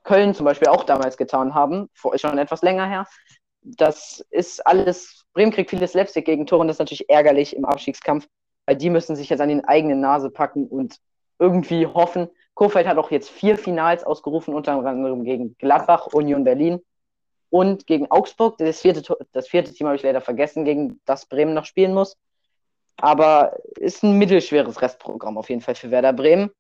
Köln 0.04 0.34
zum 0.34 0.46
Beispiel 0.46 0.68
auch 0.68 0.84
damals 0.84 1.18
getan 1.18 1.54
haben, 1.54 1.90
vor, 1.94 2.18
schon 2.18 2.38
etwas 2.38 2.62
länger 2.62 2.88
her. 2.88 3.08
Das 3.64 4.24
ist 4.30 4.66
alles, 4.66 5.26
Bremen 5.34 5.52
kriegt 5.52 5.72
viele 5.72 5.88
Slapstick-Gegentore 5.88 6.62
und 6.62 6.68
das 6.68 6.76
ist 6.76 6.80
natürlich 6.80 7.10
ärgerlich 7.10 7.56
im 7.56 7.66
Abstiegskampf, 7.66 8.28
weil 8.66 8.76
die 8.76 8.92
müssen 8.92 9.16
sich 9.16 9.30
jetzt 9.30 9.42
an 9.42 9.50
den 9.50 9.66
eigenen 9.66 10.00
Nase 10.00 10.30
packen 10.30 10.68
und 10.68 10.98
irgendwie 11.40 11.88
hoffen. 11.88 12.30
Kofeld 12.54 12.88
hat 12.88 12.98
auch 12.98 13.12
jetzt 13.12 13.30
vier 13.30 13.58
Finals 13.58 14.04
ausgerufen, 14.04 14.54
unter 14.54 14.74
anderem 14.74 15.24
gegen 15.24 15.58
Gladbach, 15.58 16.08
Union 16.08 16.44
Berlin 16.44 16.82
und 17.56 17.88
gegen 17.88 18.10
Augsburg. 18.12 18.58
Das 18.58 18.82
vierte, 18.82 19.18
das 19.32 19.48
vierte 19.48 19.74
Team 19.74 19.88
habe 19.88 19.96
ich 19.96 20.04
leider 20.04 20.22
vergessen, 20.22 20.66
gegen 20.66 21.00
das 21.06 21.26
Bremen 21.26 21.54
noch 21.54 21.66
spielen 21.66 21.94
muss. 21.94 22.18
Aber 22.98 23.58
ist 23.78 24.04
ein 24.04 24.18
mittelschweres 24.18 24.82
Restprogramm 24.82 25.38
auf 25.38 25.50
jeden 25.50 25.62
Fall 25.62 25.76
für 25.76 25.92
Werder 25.92 26.14
Bremen. 26.14 26.52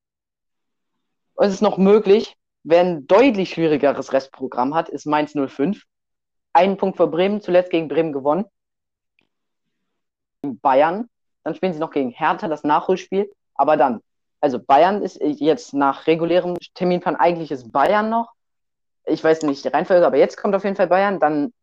Und 1.36 1.47
es 1.47 1.53
ist 1.53 1.62
noch 1.62 1.77
möglich, 1.77 2.38
Wer 2.67 2.79
ein 2.79 3.05
deutlich 3.05 3.51
schwierigeres 3.51 4.12
Restprogramm 4.12 4.73
hat, 4.73 4.89
ist 4.89 5.05
Mainz 5.05 5.34
05. 5.34 5.84
Einen 6.51 6.77
Punkt 6.77 6.97
für 6.97 7.05
Bremen, 7.05 7.39
zuletzt 7.39 7.69
gegen 7.69 7.88
Bremen 7.88 8.12
gewonnen. 8.12 8.45
Bayern. 10.41 11.08
Dann 11.43 11.53
spielen 11.53 11.73
sie 11.73 11.79
noch 11.79 11.91
gegen 11.91 12.10
Hertha 12.10 12.47
das 12.47 12.63
Nachholspiel. 12.63 13.31
Aber 13.53 13.77
dann, 13.77 14.01
also 14.41 14.58
Bayern 14.58 15.03
ist 15.03 15.21
jetzt 15.21 15.75
nach 15.75 16.08
regulärem 16.08 16.58
Terminplan 16.73 17.15
eigentlich 17.15 17.51
ist 17.51 17.71
Bayern 17.71 18.10
noch. 18.10 18.34
Ich 19.05 19.23
weiß 19.23 19.43
nicht 19.43 19.63
die 19.63 19.69
Reihenfolge, 19.69 20.05
aber 20.05 20.17
jetzt 20.17 20.37
kommt 20.37 20.55
auf 20.55 20.63
jeden 20.63 20.75
Fall 20.75 20.87
Bayern. 20.87 21.19
Dann 21.19 21.53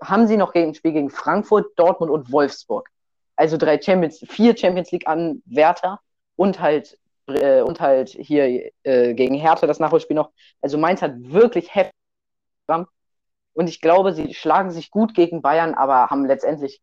haben 0.00 0.26
sie 0.26 0.36
noch 0.36 0.54
ein 0.54 0.74
Spiel 0.74 0.92
gegen 0.92 1.10
Frankfurt, 1.10 1.78
Dortmund 1.78 2.10
und 2.10 2.32
Wolfsburg. 2.32 2.88
Also 3.36 3.56
drei 3.56 3.80
Champions, 3.80 4.24
vier 4.28 4.56
Champions 4.56 4.90
League 4.92 5.06
Anwärter 5.06 6.00
und 6.36 6.60
halt 6.60 6.98
äh, 7.28 7.60
und 7.60 7.80
halt 7.80 8.08
hier 8.10 8.70
äh, 8.84 9.14
gegen 9.14 9.34
Hertha 9.34 9.66
das 9.66 9.80
Nachholspiel 9.80 10.16
noch. 10.16 10.30
Also 10.62 10.78
Mainz 10.78 11.02
hat 11.02 11.12
wirklich 11.18 11.74
heftig. 11.74 11.92
Und 13.56 13.68
ich 13.68 13.80
glaube, 13.80 14.12
sie 14.12 14.34
schlagen 14.34 14.70
sich 14.70 14.90
gut 14.90 15.14
gegen 15.14 15.40
Bayern, 15.40 15.74
aber 15.74 16.10
haben 16.10 16.26
letztendlich 16.26 16.82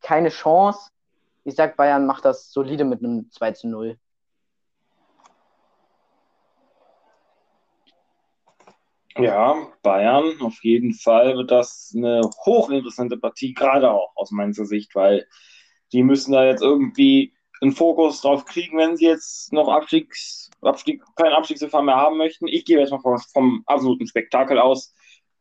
keine 0.00 0.30
Chance. 0.30 0.90
Ich 1.44 1.54
sag, 1.54 1.76
Bayern 1.76 2.06
macht 2.06 2.24
das 2.24 2.50
solide 2.50 2.84
mit 2.84 3.00
einem 3.00 3.30
2 3.30 3.52
zu 3.52 3.68
0. 3.68 3.98
Ja, 9.16 9.68
Bayern, 9.82 10.40
auf 10.40 10.64
jeden 10.64 10.92
Fall 10.92 11.36
wird 11.36 11.50
das 11.50 11.92
eine 11.96 12.22
hochinteressante 12.44 13.16
Partie, 13.16 13.54
gerade 13.54 13.92
auch 13.92 14.12
aus 14.16 14.32
meiner 14.32 14.52
Sicht, 14.52 14.94
weil 14.96 15.26
die 15.92 16.02
müssen 16.02 16.32
da 16.32 16.44
jetzt 16.44 16.62
irgendwie 16.62 17.32
einen 17.60 17.72
Fokus 17.72 18.20
drauf 18.20 18.44
kriegen, 18.44 18.76
wenn 18.78 18.96
sie 18.96 19.06
jetzt 19.06 19.52
noch 19.52 19.68
Abstiegs, 19.68 20.50
Abstieg, 20.60 21.02
keinen 21.14 21.32
Abstiegsgefahr 21.32 21.82
mehr 21.82 21.96
haben 21.96 22.16
möchten. 22.16 22.48
Ich 22.48 22.64
gehe 22.64 22.78
jetzt 22.78 22.90
mal 22.90 22.98
vom, 22.98 23.18
vom 23.32 23.62
absoluten 23.66 24.06
Spektakel 24.06 24.58
aus. 24.58 24.92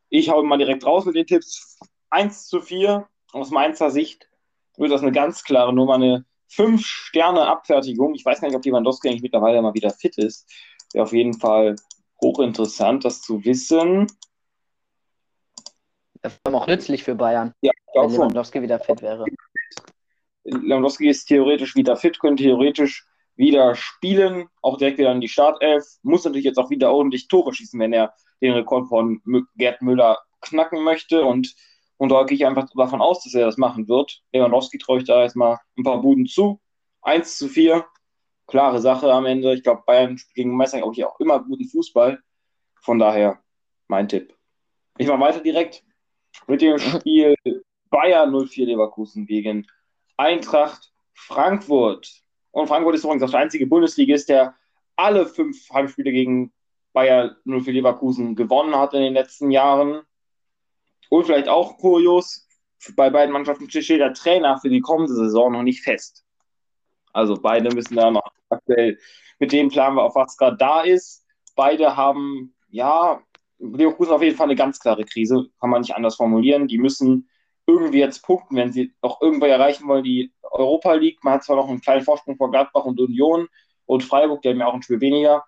Ich 0.10 0.30
hau 0.30 0.44
mal 0.44 0.58
direkt 0.58 0.86
raus 0.86 1.06
mit 1.06 1.16
den 1.16 1.26
Tipps. 1.26 1.80
1 2.12 2.48
zu 2.48 2.62
4 2.62 3.08
aus 3.32 3.50
Mainzer 3.50 3.90
Sicht 3.90 4.30
wird 4.78 4.92
das 4.92 5.02
eine 5.02 5.12
ganz 5.12 5.44
klare 5.44 5.74
Nummer, 5.74 5.96
eine 5.96 6.26
5-Sterne-Abfertigung. 6.52 8.14
Ich 8.14 8.24
weiß 8.24 8.42
gar 8.42 8.48
nicht, 8.48 8.58
ob 8.58 8.64
Lewandowski 8.64 9.10
eigentlich 9.10 9.24
mittlerweile 9.24 9.62
mal 9.62 9.74
wieder 9.74 9.90
fit 9.90 10.18
ist. 10.18 10.48
Wäre 10.94 11.04
auf 11.04 11.14
jeden 11.14 11.34
Fall 11.34 11.76
hochinteressant, 12.24 13.06
das 13.06 13.22
zu 13.22 13.44
wissen. 13.46 14.08
Das 16.22 16.40
wäre 16.46 16.58
auch 16.58 16.68
nützlich 16.68 17.04
für 17.04 17.16
Bayern, 17.16 17.54
ja, 17.62 17.72
wenn 17.94 18.10
Lewandowski 18.10 18.62
wieder 18.62 18.80
fit 18.80 19.02
wäre. 19.02 19.26
Lewandowski 20.46 21.10
ist 21.10 21.26
theoretisch 21.26 21.76
wieder 21.76 21.96
fit, 21.96 22.20
könnte 22.20 22.44
theoretisch 22.44 23.06
wieder 23.36 23.76
spielen, 23.76 24.48
auch 24.62 24.78
direkt 24.78 24.98
wieder 24.98 25.12
in 25.12 25.22
die 25.22 25.28
Startelf. 25.28 25.84
Muss 26.02 26.24
natürlich 26.24 26.46
jetzt 26.46 26.58
auch 26.58 26.70
wieder 26.70 26.92
ordentlich 26.92 27.28
Tore 27.28 27.54
schießen, 27.54 27.80
wenn 27.80 27.94
er 27.94 28.14
den 28.42 28.54
Rekord 28.54 28.88
von 28.88 29.22
Gerd 29.56 29.82
Müller 29.82 30.20
knacken 30.42 30.84
möchte. 30.84 31.24
Und, 31.24 31.54
und 31.98 32.10
da 32.10 32.24
gehe 32.24 32.36
ich 32.36 32.46
einfach 32.46 32.68
davon 32.76 33.02
aus, 33.02 33.24
dass 33.24 33.34
er 33.34 33.46
das 33.46 33.58
machen 33.58 33.88
wird. 33.88 34.22
Lewandowski 34.32 34.78
traue 34.78 35.00
ich 35.00 35.06
da 35.06 35.22
erstmal 35.22 35.58
ein 35.78 35.84
paar 35.84 36.02
Buden 36.02 36.26
zu. 36.26 36.60
1 37.02 37.38
zu 37.38 37.50
4, 37.50 37.86
klare 38.48 38.80
Sache 38.82 39.12
am 39.12 39.26
Ende. 39.26 39.54
Ich 39.54 39.64
glaube, 39.64 39.84
Bayern 39.86 40.20
gegen 40.36 40.56
Meister 40.56 40.84
auch 40.84 40.94
hier 40.94 41.10
auch 41.10 41.20
immer 41.20 41.44
guten 41.44 41.68
Fußball. 41.68 42.22
Von 42.82 43.00
daher 43.00 43.40
mein 43.88 44.08
Tipp. 44.08 44.36
Ich 44.98 45.08
mache 45.08 45.20
weiter 45.20 45.40
direkt 45.40 45.84
mit 46.48 46.62
dem 46.62 46.78
Spiel 46.80 47.36
Bayern 47.90 48.32
04 48.32 48.66
Leverkusen 48.66 49.26
gegen 49.26 49.68
Eintracht 50.18 50.92
Frankfurt. 51.14 52.12
Und 52.52 52.68
Frankfurt 52.68 52.96
ist 52.96 53.04
übrigens 53.04 53.24
auch 53.24 53.32
der 53.32 53.40
einzige 53.40 53.68
Bundesligist, 53.68 54.30
der 54.30 54.56
alle 54.96 55.26
fünf 55.26 55.70
Heimspiele 55.72 56.12
gegen 56.12 56.54
Bayer 56.94 57.36
04 57.46 57.74
Leverkusen 57.74 58.36
gewonnen 58.36 58.76
hat 58.76 58.94
in 58.94 59.02
den 59.02 59.14
letzten 59.14 59.52
Jahren. 59.52 60.02
Und 61.10 61.26
vielleicht 61.26 61.48
auch 61.48 61.78
kurios, 61.78 62.48
bei 62.96 63.10
beiden 63.10 63.34
Mannschaften 63.34 63.70
steht 63.70 64.00
der 64.00 64.14
Trainer 64.14 64.60
für 64.60 64.70
die 64.70 64.82
kommende 64.82 65.14
Saison 65.14 65.52
noch 65.52 65.64
nicht 65.64 65.82
fest. 65.82 66.24
Also 67.14 67.36
beide 67.36 67.74
müssen 67.74 67.96
da 67.96 68.12
noch 68.12 68.32
aktuell 68.50 68.98
mit 69.40 69.52
dem 69.52 69.70
planen, 69.70 70.00
auf 70.00 70.16
was 70.16 70.38
gerade 70.38 70.58
da 70.58 70.82
ist. 70.82 71.26
Beide 71.56 71.96
haben, 71.96 72.56
ja, 72.70 73.22
Leverkusen 73.60 74.14
auf 74.14 74.22
jeden 74.22 74.36
Fall 74.36 74.48
eine 74.48 74.56
ganz 74.56 74.80
klare 74.80 75.06
Krise, 75.06 75.48
kann 75.60 75.70
man 75.70 75.82
nicht 75.82 75.96
anders 75.96 76.16
formulieren. 76.16 76.68
Die 76.68 76.78
müssen 76.78 77.30
irgendwie 77.66 78.00
jetzt 78.00 78.24
punkten, 78.24 78.56
wenn 78.58 78.72
sie 78.74 78.94
noch 79.02 79.22
irgendwo 79.22 79.46
erreichen 79.46 79.88
wollen, 79.88 80.04
die 80.04 80.34
Europa 80.42 80.94
League. 80.94 81.24
Man 81.24 81.36
hat 81.36 81.44
zwar 81.44 81.56
noch 81.56 81.70
einen 81.70 81.82
kleinen 81.82 82.04
Vorsprung 82.04 82.36
vor 82.36 82.52
Gladbach 82.52 82.86
und 82.86 83.00
Union 83.00 83.48
und 83.86 84.04
Freiburg, 84.04 84.42
die 84.42 84.50
haben 84.50 84.60
ja 84.60 84.68
auch 84.68 84.74
ein 84.74 84.82
Spiel 84.82 85.02
weniger. 85.02 85.44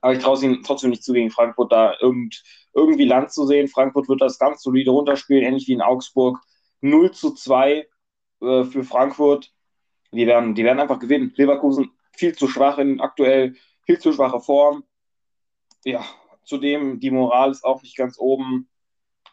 Aber 0.00 0.12
ich 0.12 0.20
traue 0.20 0.34
es 0.34 0.42
ihnen 0.42 0.62
trotzdem 0.62 0.90
nicht 0.90 1.02
zu, 1.02 1.12
gegen 1.12 1.30
Frankfurt 1.30 1.72
da 1.72 1.94
irgend, 2.00 2.42
irgendwie 2.72 3.04
Land 3.04 3.32
zu 3.32 3.46
sehen. 3.46 3.68
Frankfurt 3.68 4.08
wird 4.08 4.20
das 4.20 4.38
ganz 4.38 4.62
solide 4.62 4.92
runterspielen, 4.92 5.42
ähnlich 5.42 5.66
wie 5.66 5.72
in 5.72 5.82
Augsburg. 5.82 6.38
0 6.80 7.10
zu 7.10 7.34
2 7.34 7.86
äh, 8.40 8.64
für 8.64 8.84
Frankfurt. 8.84 9.52
Die 10.12 10.26
werden, 10.26 10.54
die 10.54 10.64
werden 10.64 10.80
einfach 10.80 10.98
gewinnen. 10.98 11.32
Leverkusen 11.36 11.90
viel 12.16 12.34
zu 12.34 12.48
schwach 12.48 12.78
in 12.78 13.00
aktuell, 13.00 13.54
viel 13.82 13.98
zu 13.98 14.12
schwache 14.12 14.40
Form. 14.40 14.84
Ja, 15.84 16.04
zudem 16.44 16.98
die 17.00 17.10
Moral 17.10 17.50
ist 17.50 17.64
auch 17.64 17.82
nicht 17.82 17.96
ganz 17.96 18.18
oben. 18.18 18.68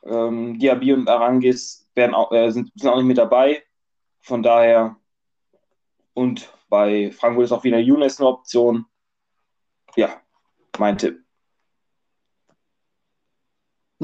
Ähm, 0.04 0.60
Diaby 0.60 0.94
und 0.94 1.10
Arangis 1.10 1.90
werden 1.96 2.14
auch, 2.14 2.32
äh, 2.32 2.52
sind, 2.52 2.72
sind 2.76 2.90
auch 2.90 2.98
nicht 2.98 3.06
mit 3.06 3.18
dabei. 3.18 3.64
Von 4.22 4.44
daher, 4.44 4.98
und 6.14 6.52
bei 6.70 7.12
Frankfurt 7.12 7.46
ist 7.46 7.52
auch 7.52 7.64
wieder 7.64 7.80
Younes 7.80 8.20
eine 8.20 8.30
Option. 8.30 8.86
Ja, 9.96 10.22
mein 10.78 10.98
Tipp. 10.98 11.25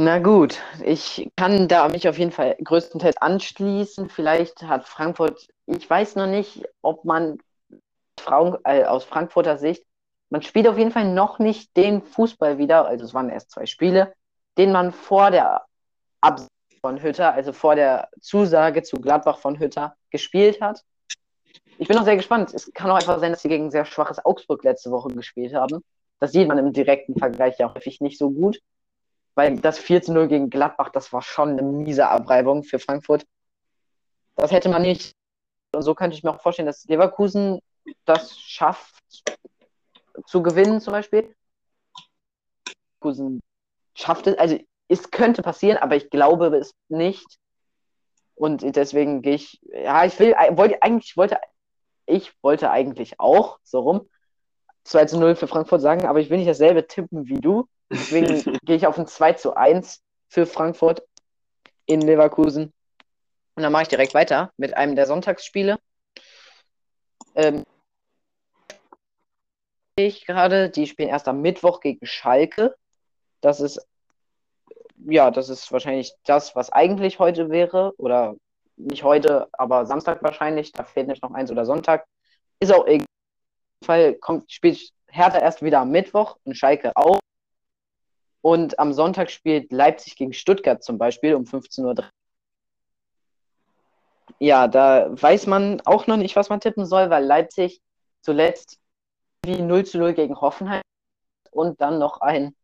Na 0.03 0.17
gut, 0.17 0.57
ich 0.83 1.29
kann 1.35 1.67
da 1.67 1.87
mich 1.87 2.09
auf 2.09 2.17
jeden 2.17 2.31
Fall 2.31 2.55
größtenteils 2.63 3.17
anschließen. 3.17 4.09
Vielleicht 4.09 4.63
hat 4.63 4.87
Frankfurt, 4.87 5.47
ich 5.67 5.87
weiß 5.87 6.15
noch 6.15 6.25
nicht, 6.25 6.63
ob 6.81 7.05
man 7.05 7.37
äh, 8.65 8.83
aus 8.85 9.03
Frankfurter 9.03 9.59
Sicht, 9.59 9.85
man 10.31 10.41
spielt 10.41 10.67
auf 10.67 10.79
jeden 10.79 10.89
Fall 10.89 11.13
noch 11.13 11.37
nicht 11.37 11.77
den 11.77 12.01
Fußball 12.01 12.57
wieder, 12.57 12.87
also 12.87 13.05
es 13.05 13.13
waren 13.13 13.29
erst 13.29 13.51
zwei 13.51 13.67
Spiele, 13.67 14.11
den 14.57 14.71
man 14.71 14.91
vor 14.91 15.29
der 15.29 15.65
ab 16.19 16.47
von 16.81 16.99
Hütter, 16.99 17.33
also 17.33 17.53
vor 17.53 17.75
der 17.75 18.09
Zusage 18.21 18.81
zu 18.81 18.99
Gladbach 18.99 19.37
von 19.37 19.59
Hütter, 19.59 19.95
gespielt 20.09 20.61
hat. 20.61 20.81
Ich 21.77 21.87
bin 21.87 21.99
auch 21.99 22.05
sehr 22.05 22.17
gespannt. 22.17 22.55
Es 22.55 22.73
kann 22.73 22.89
auch 22.89 22.95
einfach 22.95 23.19
sein, 23.19 23.33
dass 23.33 23.43
sie 23.43 23.49
gegen 23.49 23.69
sehr 23.69 23.85
schwaches 23.85 24.25
Augsburg 24.25 24.63
letzte 24.63 24.89
Woche 24.89 25.09
gespielt 25.09 25.53
haben. 25.53 25.83
Das 26.19 26.31
sieht 26.31 26.47
man 26.47 26.57
im 26.57 26.73
direkten 26.73 27.19
Vergleich 27.19 27.59
ja 27.59 27.71
häufig 27.71 28.01
nicht 28.01 28.17
so 28.17 28.31
gut. 28.31 28.59
Weil 29.35 29.57
das 29.59 29.79
4 29.79 30.01
zu 30.01 30.13
0 30.13 30.27
gegen 30.27 30.49
Gladbach, 30.49 30.89
das 30.89 31.13
war 31.13 31.21
schon 31.21 31.51
eine 31.51 31.63
miese 31.63 32.07
Abreibung 32.07 32.63
für 32.63 32.79
Frankfurt. 32.79 33.25
Das 34.35 34.51
hätte 34.51 34.69
man 34.69 34.81
nicht. 34.81 35.15
Und 35.73 35.83
so 35.83 35.95
könnte 35.95 36.17
ich 36.17 36.23
mir 36.23 36.31
auch 36.31 36.41
vorstellen, 36.41 36.65
dass 36.65 36.83
Leverkusen 36.85 37.59
das 38.05 38.37
schafft 38.39 39.03
zu 40.25 40.43
gewinnen, 40.43 40.81
zum 40.81 40.93
Beispiel. 40.93 41.33
Leverkusen 43.01 43.41
schafft 43.95 44.27
es, 44.27 44.37
also 44.37 44.57
es 44.87 45.09
könnte 45.11 45.41
passieren, 45.41 45.77
aber 45.77 45.95
ich 45.95 46.09
glaube 46.09 46.47
es 46.57 46.73
nicht. 46.89 47.39
Und 48.35 48.75
deswegen 48.75 49.21
gehe 49.21 49.35
ich, 49.35 49.61
ja, 49.71 50.03
ich 50.03 50.17
will, 50.19 50.33
wollte 50.51 50.81
eigentlich, 50.81 51.15
wollte, 51.15 51.37
ich 52.05 52.33
wollte 52.41 52.71
eigentlich 52.71 53.19
auch, 53.19 53.59
so 53.63 53.79
rum, 53.79 54.09
2 54.83 55.05
zu 55.05 55.19
0 55.19 55.35
für 55.35 55.47
Frankfurt 55.47 55.81
sagen, 55.81 56.05
aber 56.05 56.19
ich 56.19 56.29
will 56.29 56.37
nicht 56.37 56.49
dasselbe 56.49 56.87
tippen 56.87 57.27
wie 57.27 57.39
du. 57.39 57.67
Deswegen 57.91 58.57
gehe 58.65 58.75
ich 58.75 58.87
auf 58.87 58.97
ein 58.97 59.07
2 59.07 59.33
zu 59.33 59.55
1 59.55 60.01
für 60.29 60.45
Frankfurt 60.45 61.03
in 61.85 62.01
Leverkusen. 62.01 62.71
Und 63.55 63.63
dann 63.63 63.71
mache 63.71 63.83
ich 63.83 63.89
direkt 63.89 64.13
weiter 64.13 64.51
mit 64.57 64.75
einem 64.75 64.95
der 64.95 65.05
Sonntagsspiele. 65.05 65.77
Ähm, 67.35 67.63
ich 69.95 70.25
gerade, 70.25 70.69
die 70.69 70.87
spielen 70.87 71.09
erst 71.09 71.27
am 71.27 71.41
Mittwoch 71.41 71.81
gegen 71.81 72.05
Schalke. 72.05 72.75
Das 73.41 73.59
ist 73.59 73.85
ja, 75.07 75.31
das 75.31 75.49
ist 75.49 75.71
wahrscheinlich 75.71 76.13
das, 76.25 76.55
was 76.55 76.71
eigentlich 76.71 77.19
heute 77.19 77.49
wäre. 77.49 77.93
Oder 77.97 78.35
nicht 78.77 79.03
heute, 79.03 79.49
aber 79.51 79.85
Samstag 79.85 80.23
wahrscheinlich. 80.23 80.71
Da 80.71 80.83
fehlt 80.83 81.07
nicht 81.07 81.23
noch 81.23 81.33
eins 81.33 81.51
oder 81.51 81.65
Sonntag. 81.65 82.05
Ist 82.59 82.73
auch 82.73 82.87
egal. 82.87 83.05
Fall 83.83 84.13
kommt, 84.15 84.51
spielt 84.51 84.91
Hertha 85.07 85.39
erst 85.39 85.63
wieder 85.63 85.79
am 85.79 85.91
Mittwoch 85.91 86.37
und 86.43 86.55
Schalke 86.55 86.91
auch. 86.95 87.19
Und 88.41 88.79
am 88.79 88.93
Sonntag 88.93 89.29
spielt 89.29 89.71
Leipzig 89.71 90.15
gegen 90.15 90.33
Stuttgart 90.33 90.83
zum 90.83 90.97
Beispiel 90.97 91.35
um 91.35 91.43
15.30 91.43 91.83
Uhr. 91.83 92.09
Ja, 94.39 94.67
da 94.67 95.09
weiß 95.11 95.45
man 95.47 95.81
auch 95.85 96.07
noch 96.07 96.17
nicht, 96.17 96.35
was 96.35 96.49
man 96.49 96.59
tippen 96.59 96.85
soll, 96.85 97.09
weil 97.09 97.23
Leipzig 97.23 97.81
zuletzt 98.21 98.79
wie 99.43 99.61
0 99.61 99.85
zu 99.85 99.97
0 99.99 100.13
gegen 100.13 100.39
Hoffenheim 100.39 100.81
und 101.51 101.81
dann 101.81 101.99
noch 101.99 102.21
ein 102.21 102.55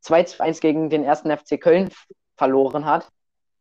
2 0.00 0.22
zu 0.24 0.42
1 0.42 0.60
gegen 0.60 0.88
den 0.88 1.04
ersten 1.04 1.36
FC 1.36 1.60
Köln 1.60 1.90
verloren 2.36 2.84
hat. 2.84 3.08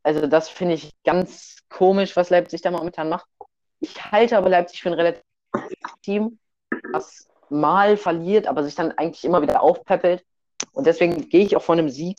Also 0.03 0.27
das 0.27 0.49
finde 0.49 0.75
ich 0.75 0.91
ganz 1.03 1.57
komisch, 1.69 2.15
was 2.15 2.29
Leipzig 2.29 2.61
da 2.61 2.71
momentan 2.71 3.09
macht. 3.09 3.25
Ich 3.79 4.11
halte 4.11 4.38
aber 4.38 4.49
Leipzig 4.49 4.81
für 4.81 4.89
ein 4.89 4.93
relativ 4.93 5.23
Team, 6.03 6.39
das 6.93 7.27
mal 7.49 7.97
verliert, 7.97 8.47
aber 8.47 8.63
sich 8.63 8.75
dann 8.75 8.91
eigentlich 8.91 9.23
immer 9.23 9.41
wieder 9.41 9.61
aufpeppelt. 9.61 10.23
Und 10.72 10.88
deswegen 10.88 11.30
gehe 11.30 11.46
ich 11.46 11.56
auch 11.56 11.63
von 11.63 11.80
einem 11.80 11.89
Sieg 11.89 12.18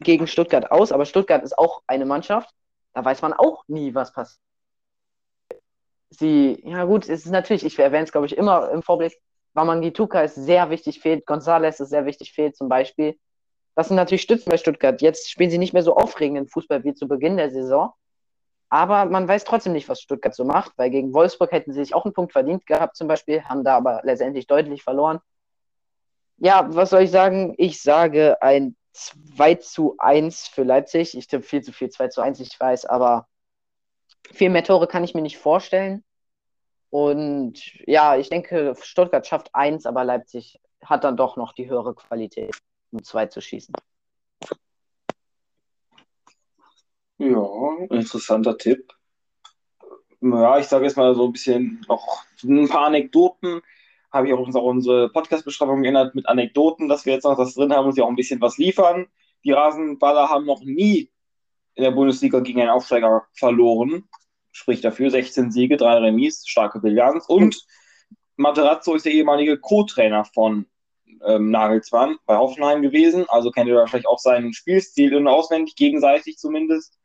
gegen 0.00 0.26
Stuttgart 0.26 0.70
aus. 0.70 0.92
Aber 0.92 1.04
Stuttgart 1.04 1.42
ist 1.42 1.58
auch 1.58 1.82
eine 1.86 2.06
Mannschaft, 2.06 2.50
da 2.94 3.04
weiß 3.04 3.22
man 3.22 3.32
auch 3.32 3.64
nie, 3.68 3.94
was 3.94 4.12
passiert. 4.12 4.40
Sie, 6.10 6.60
ja 6.64 6.84
gut, 6.84 7.08
es 7.08 7.24
ist 7.24 7.30
natürlich, 7.30 7.64
ich 7.64 7.78
erwähne 7.78 8.04
es 8.04 8.12
glaube 8.12 8.26
ich 8.26 8.36
immer 8.36 8.70
im 8.70 8.82
Vorblick, 8.82 9.16
Wamangituka 9.54 10.22
ist 10.22 10.34
sehr 10.34 10.70
wichtig, 10.70 11.00
fehlt, 11.00 11.26
González 11.26 11.80
ist 11.80 11.90
sehr 11.90 12.06
wichtig, 12.06 12.32
fehlt 12.32 12.56
zum 12.56 12.68
Beispiel. 12.68 13.18
Das 13.74 13.88
sind 13.88 13.96
natürlich 13.96 14.22
Stützen 14.22 14.50
bei 14.50 14.56
Stuttgart. 14.56 15.00
Jetzt 15.00 15.30
spielen 15.30 15.50
sie 15.50 15.58
nicht 15.58 15.72
mehr 15.72 15.82
so 15.82 15.96
aufregenden 15.96 16.48
Fußball 16.48 16.84
wie 16.84 16.94
zu 16.94 17.08
Beginn 17.08 17.36
der 17.36 17.50
Saison. 17.50 17.92
Aber 18.68 19.04
man 19.06 19.26
weiß 19.26 19.44
trotzdem 19.44 19.72
nicht, 19.72 19.88
was 19.88 20.00
Stuttgart 20.00 20.34
so 20.34 20.44
macht, 20.44 20.72
weil 20.76 20.90
gegen 20.90 21.12
Wolfsburg 21.12 21.50
hätten 21.50 21.72
sie 21.72 21.80
sich 21.80 21.94
auch 21.94 22.04
einen 22.04 22.14
Punkt 22.14 22.32
verdient 22.32 22.66
gehabt, 22.66 22.96
zum 22.96 23.08
Beispiel, 23.08 23.42
haben 23.42 23.64
da 23.64 23.76
aber 23.76 24.00
letztendlich 24.04 24.46
deutlich 24.46 24.84
verloren. 24.84 25.20
Ja, 26.42 26.74
was 26.74 26.88
soll 26.90 27.02
ich 27.02 27.10
sagen? 27.10 27.54
Ich 27.58 27.82
sage 27.82 28.40
ein 28.40 28.74
2 28.92 29.56
zu 29.56 29.96
1 29.98 30.48
für 30.48 30.62
Leipzig. 30.62 31.16
Ich 31.16 31.26
tippe 31.26 31.44
viel 31.44 31.62
zu 31.62 31.72
viel 31.72 31.90
2 31.90 32.08
zu 32.08 32.22
1, 32.22 32.40
ich 32.40 32.58
weiß, 32.58 32.86
aber 32.86 33.28
viel 34.32 34.48
mehr 34.48 34.64
Tore 34.64 34.88
kann 34.88 35.04
ich 35.04 35.14
mir 35.14 35.20
nicht 35.20 35.36
vorstellen. 35.36 36.02
Und 36.88 37.60
ja, 37.86 38.16
ich 38.16 38.30
denke, 38.30 38.74
Stuttgart 38.80 39.26
schafft 39.26 39.54
1, 39.54 39.84
aber 39.84 40.02
Leipzig 40.02 40.58
hat 40.82 41.04
dann 41.04 41.18
doch 41.18 41.36
noch 41.36 41.52
die 41.52 41.68
höhere 41.68 41.94
Qualität, 41.94 42.56
um 42.90 43.04
2 43.04 43.26
zu 43.26 43.42
schießen. 43.42 43.74
Ja, 47.18 47.76
interessanter 47.90 48.56
Tipp. 48.56 48.94
Ja, 50.22 50.58
ich 50.58 50.66
sage 50.66 50.86
jetzt 50.86 50.96
mal 50.96 51.14
so 51.14 51.26
ein 51.26 51.32
bisschen 51.32 51.84
noch 51.86 52.24
ein 52.42 52.68
paar 52.68 52.86
Anekdoten. 52.86 53.60
Habe 54.12 54.28
ich 54.28 54.34
auch 54.34 54.64
unsere 54.64 55.08
Podcast-Beschreibung 55.10 55.82
geändert 55.82 56.14
mit 56.14 56.28
Anekdoten, 56.28 56.88
dass 56.88 57.06
wir 57.06 57.14
jetzt 57.14 57.24
noch 57.24 57.36
das 57.36 57.54
drin 57.54 57.72
haben 57.72 57.86
und 57.86 57.92
sie 57.92 58.02
auch 58.02 58.08
ein 58.08 58.16
bisschen 58.16 58.40
was 58.40 58.58
liefern. 58.58 59.06
Die 59.44 59.52
Rasenballer 59.52 60.28
haben 60.28 60.46
noch 60.46 60.62
nie 60.62 61.10
in 61.74 61.84
der 61.84 61.92
Bundesliga 61.92 62.40
gegen 62.40 62.60
einen 62.60 62.70
Aufsteiger 62.70 63.24
verloren. 63.34 64.08
Sprich 64.52 64.80
dafür 64.80 65.10
16 65.10 65.52
Siege, 65.52 65.76
3 65.76 65.98
Remis, 65.98 66.42
starke 66.46 66.80
Bilanz. 66.80 67.26
Und 67.26 67.64
Materazzo 68.36 68.94
ist 68.94 69.06
der 69.06 69.12
ehemalige 69.12 69.58
Co-Trainer 69.58 70.24
von 70.24 70.66
ähm, 71.24 71.50
Nagelsmann 71.50 72.16
bei 72.26 72.36
Hoffenheim 72.36 72.82
gewesen. 72.82 73.26
Also 73.28 73.50
kennt 73.50 73.68
ihr 73.68 73.76
wahrscheinlich 73.76 74.08
auch 74.08 74.18
seinen 74.18 74.52
Spielstil 74.52 75.14
und 75.14 75.28
auswendig, 75.28 75.76
gegenseitig 75.76 76.38
zumindest. 76.38 76.98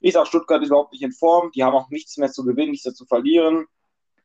Ich 0.00 0.14
sage, 0.14 0.26
Stuttgart 0.26 0.62
ist 0.62 0.68
überhaupt 0.68 0.92
nicht 0.92 1.02
in 1.02 1.12
Form. 1.12 1.50
Die 1.52 1.64
haben 1.64 1.74
auch 1.74 1.90
nichts 1.90 2.16
mehr 2.16 2.30
zu 2.30 2.44
gewinnen, 2.44 2.70
nichts 2.70 2.86
mehr 2.86 2.94
zu 2.94 3.06
verlieren. 3.06 3.66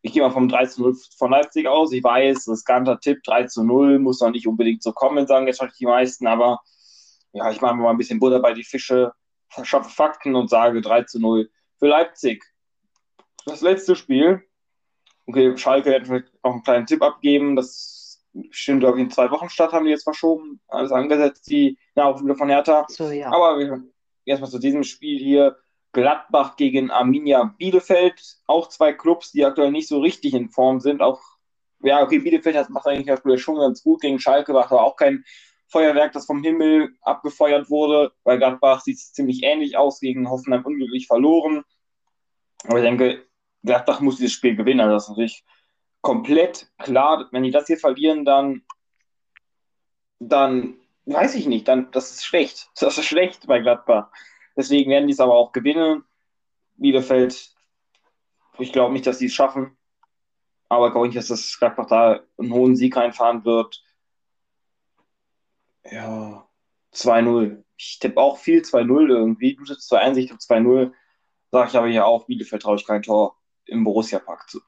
Ich 0.01 0.13
gehe 0.13 0.21
mal 0.21 0.31
vom 0.31 0.49
3 0.49 0.65
zu 0.65 0.81
0 0.81 0.95
von 1.17 1.31
Leipzig 1.31 1.67
aus. 1.67 1.91
Ich 1.91 2.03
weiß, 2.03 2.47
riskanter 2.47 2.99
Tipp, 2.99 3.21
3 3.23 3.45
zu 3.45 3.63
0, 3.63 3.99
muss 3.99 4.19
noch 4.21 4.31
nicht 4.31 4.47
unbedingt 4.47 4.81
so 4.81 4.91
kommen, 4.93 5.27
sagen 5.27 5.47
jetzt 5.47 5.63
die 5.79 5.85
meisten, 5.85 6.27
aber 6.27 6.59
ja, 7.33 7.49
ich 7.51 7.61
mache 7.61 7.75
mal 7.75 7.91
ein 7.91 7.97
bisschen 7.97 8.19
Butter 8.19 8.39
bei 8.39 8.53
die 8.53 8.63
Fische, 8.63 9.13
verschaffe 9.49 9.89
Fakten 9.89 10.35
und 10.35 10.49
sage 10.49 10.81
3 10.81 11.03
zu 11.03 11.19
0 11.19 11.49
für 11.77 11.87
Leipzig. 11.87 12.43
Das 13.45 13.61
letzte 13.61 13.95
Spiel. 13.95 14.43
Okay, 15.27 15.55
Schalke 15.57 15.91
hätte 15.91 16.05
vielleicht 16.07 16.31
auch 16.41 16.53
einen 16.53 16.63
kleinen 16.63 16.85
Tipp 16.85 17.01
abgeben. 17.01 17.55
Das 17.55 18.23
stimmt, 18.49 18.81
glaube 18.81 18.97
ich, 18.97 19.03
in 19.05 19.11
zwei 19.11 19.29
Wochen 19.31 19.49
statt, 19.49 19.71
haben 19.71 19.85
die 19.85 19.91
jetzt 19.91 20.03
verschoben. 20.03 20.59
Alles 20.67 20.91
angesetzt, 20.91 21.49
die 21.49 21.77
Nachwuchsspieler 21.95 22.35
von 22.35 22.49
Hertha. 22.49 22.85
So, 22.89 23.09
ja. 23.11 23.27
Aber 23.27 23.57
wir 23.59 23.83
erstmal 24.25 24.49
zu 24.49 24.59
diesem 24.59 24.83
Spiel 24.83 25.19
hier. 25.19 25.57
Gladbach 25.93 26.55
gegen 26.55 26.91
Arminia 26.91 27.53
Bielefeld. 27.57 28.37
Auch 28.47 28.69
zwei 28.69 28.93
Clubs, 28.93 29.31
die 29.31 29.45
aktuell 29.45 29.71
nicht 29.71 29.87
so 29.87 29.99
richtig 29.99 30.33
in 30.33 30.49
Form 30.49 30.79
sind. 30.79 31.01
Auch, 31.01 31.21
ja, 31.81 32.01
okay, 32.01 32.19
Bielefeld 32.19 32.55
hat, 32.55 32.69
macht 32.69 32.87
eigentlich 32.87 33.11
aktuell 33.11 33.37
schon 33.37 33.57
ganz 33.57 33.83
gut 33.83 34.01
gegen 34.01 34.19
Schalke, 34.19 34.53
war 34.53 34.65
aber 34.65 34.83
auch 34.83 34.95
kein 34.95 35.23
Feuerwerk, 35.67 36.11
das 36.11 36.25
vom 36.25 36.43
Himmel 36.43 36.95
abgefeuert 37.01 37.69
wurde. 37.69 38.11
Bei 38.23 38.37
Gladbach 38.37 38.81
sieht 38.81 38.97
es 38.97 39.13
ziemlich 39.13 39.43
ähnlich 39.43 39.77
aus, 39.77 39.99
gegen 39.99 40.29
Hoffenheim 40.29 40.65
unglücklich 40.65 41.07
verloren. 41.07 41.63
Aber 42.65 42.77
ich 42.77 42.83
denke, 42.83 43.25
Gladbach 43.63 44.01
muss 44.01 44.17
dieses 44.17 44.33
Spiel 44.33 44.55
gewinnen. 44.55 44.81
Also 44.81 44.93
das 44.93 45.03
ist 45.03 45.09
natürlich 45.09 45.45
komplett 46.01 46.71
klar. 46.77 47.27
Wenn 47.31 47.43
die 47.43 47.51
das 47.51 47.67
hier 47.67 47.77
verlieren, 47.77 48.25
dann, 48.25 48.63
dann 50.19 50.75
weiß 51.05 51.35
ich 51.35 51.47
nicht, 51.47 51.67
dann 51.67 51.89
das 51.91 52.11
ist 52.11 52.25
schlecht. 52.25 52.69
Das 52.79 52.97
ist 52.97 53.05
schlecht 53.05 53.47
bei 53.47 53.59
Gladbach. 53.59 54.11
Deswegen 54.61 54.91
werden 54.91 55.07
die 55.07 55.13
es 55.13 55.19
aber 55.19 55.33
auch 55.33 55.53
gewinnen. 55.53 56.03
Bielefeld, 56.75 57.51
ich 58.59 58.71
glaube 58.71 58.93
nicht, 58.93 59.07
dass 59.07 59.17
sie 59.17 59.25
es 59.25 59.33
schaffen. 59.33 59.75
Aber 60.69 60.91
glaube 60.91 61.07
nicht, 61.07 61.17
dass 61.17 61.29
das 61.29 61.57
Gladbach 61.57 61.87
da 61.87 62.19
einen 62.37 62.53
hohen 62.53 62.75
Sieg 62.75 62.95
reinfahren 62.95 63.43
wird. 63.43 63.83
Ja, 65.83 66.47
2-0. 66.93 67.63
Ich 67.75 67.97
tippe 67.97 68.21
auch 68.21 68.37
viel 68.37 68.61
2-0 68.61 69.09
irgendwie. 69.09 69.55
Du 69.55 69.63
tippst 69.63 69.91
2-1, 69.91 70.17
ich 70.17 70.27
tippe 70.27 70.39
2-0. 70.39 70.93
Sag 71.49 71.69
ich 71.69 71.75
aber 71.75 71.87
hier 71.87 72.05
auch, 72.05 72.27
Bielefeld 72.27 72.61
traue 72.61 72.75
ich 72.75 72.85
kein 72.85 73.01
Tor 73.01 73.35
im 73.65 73.83
Borussia-Park 73.83 74.47
zu. 74.47 74.61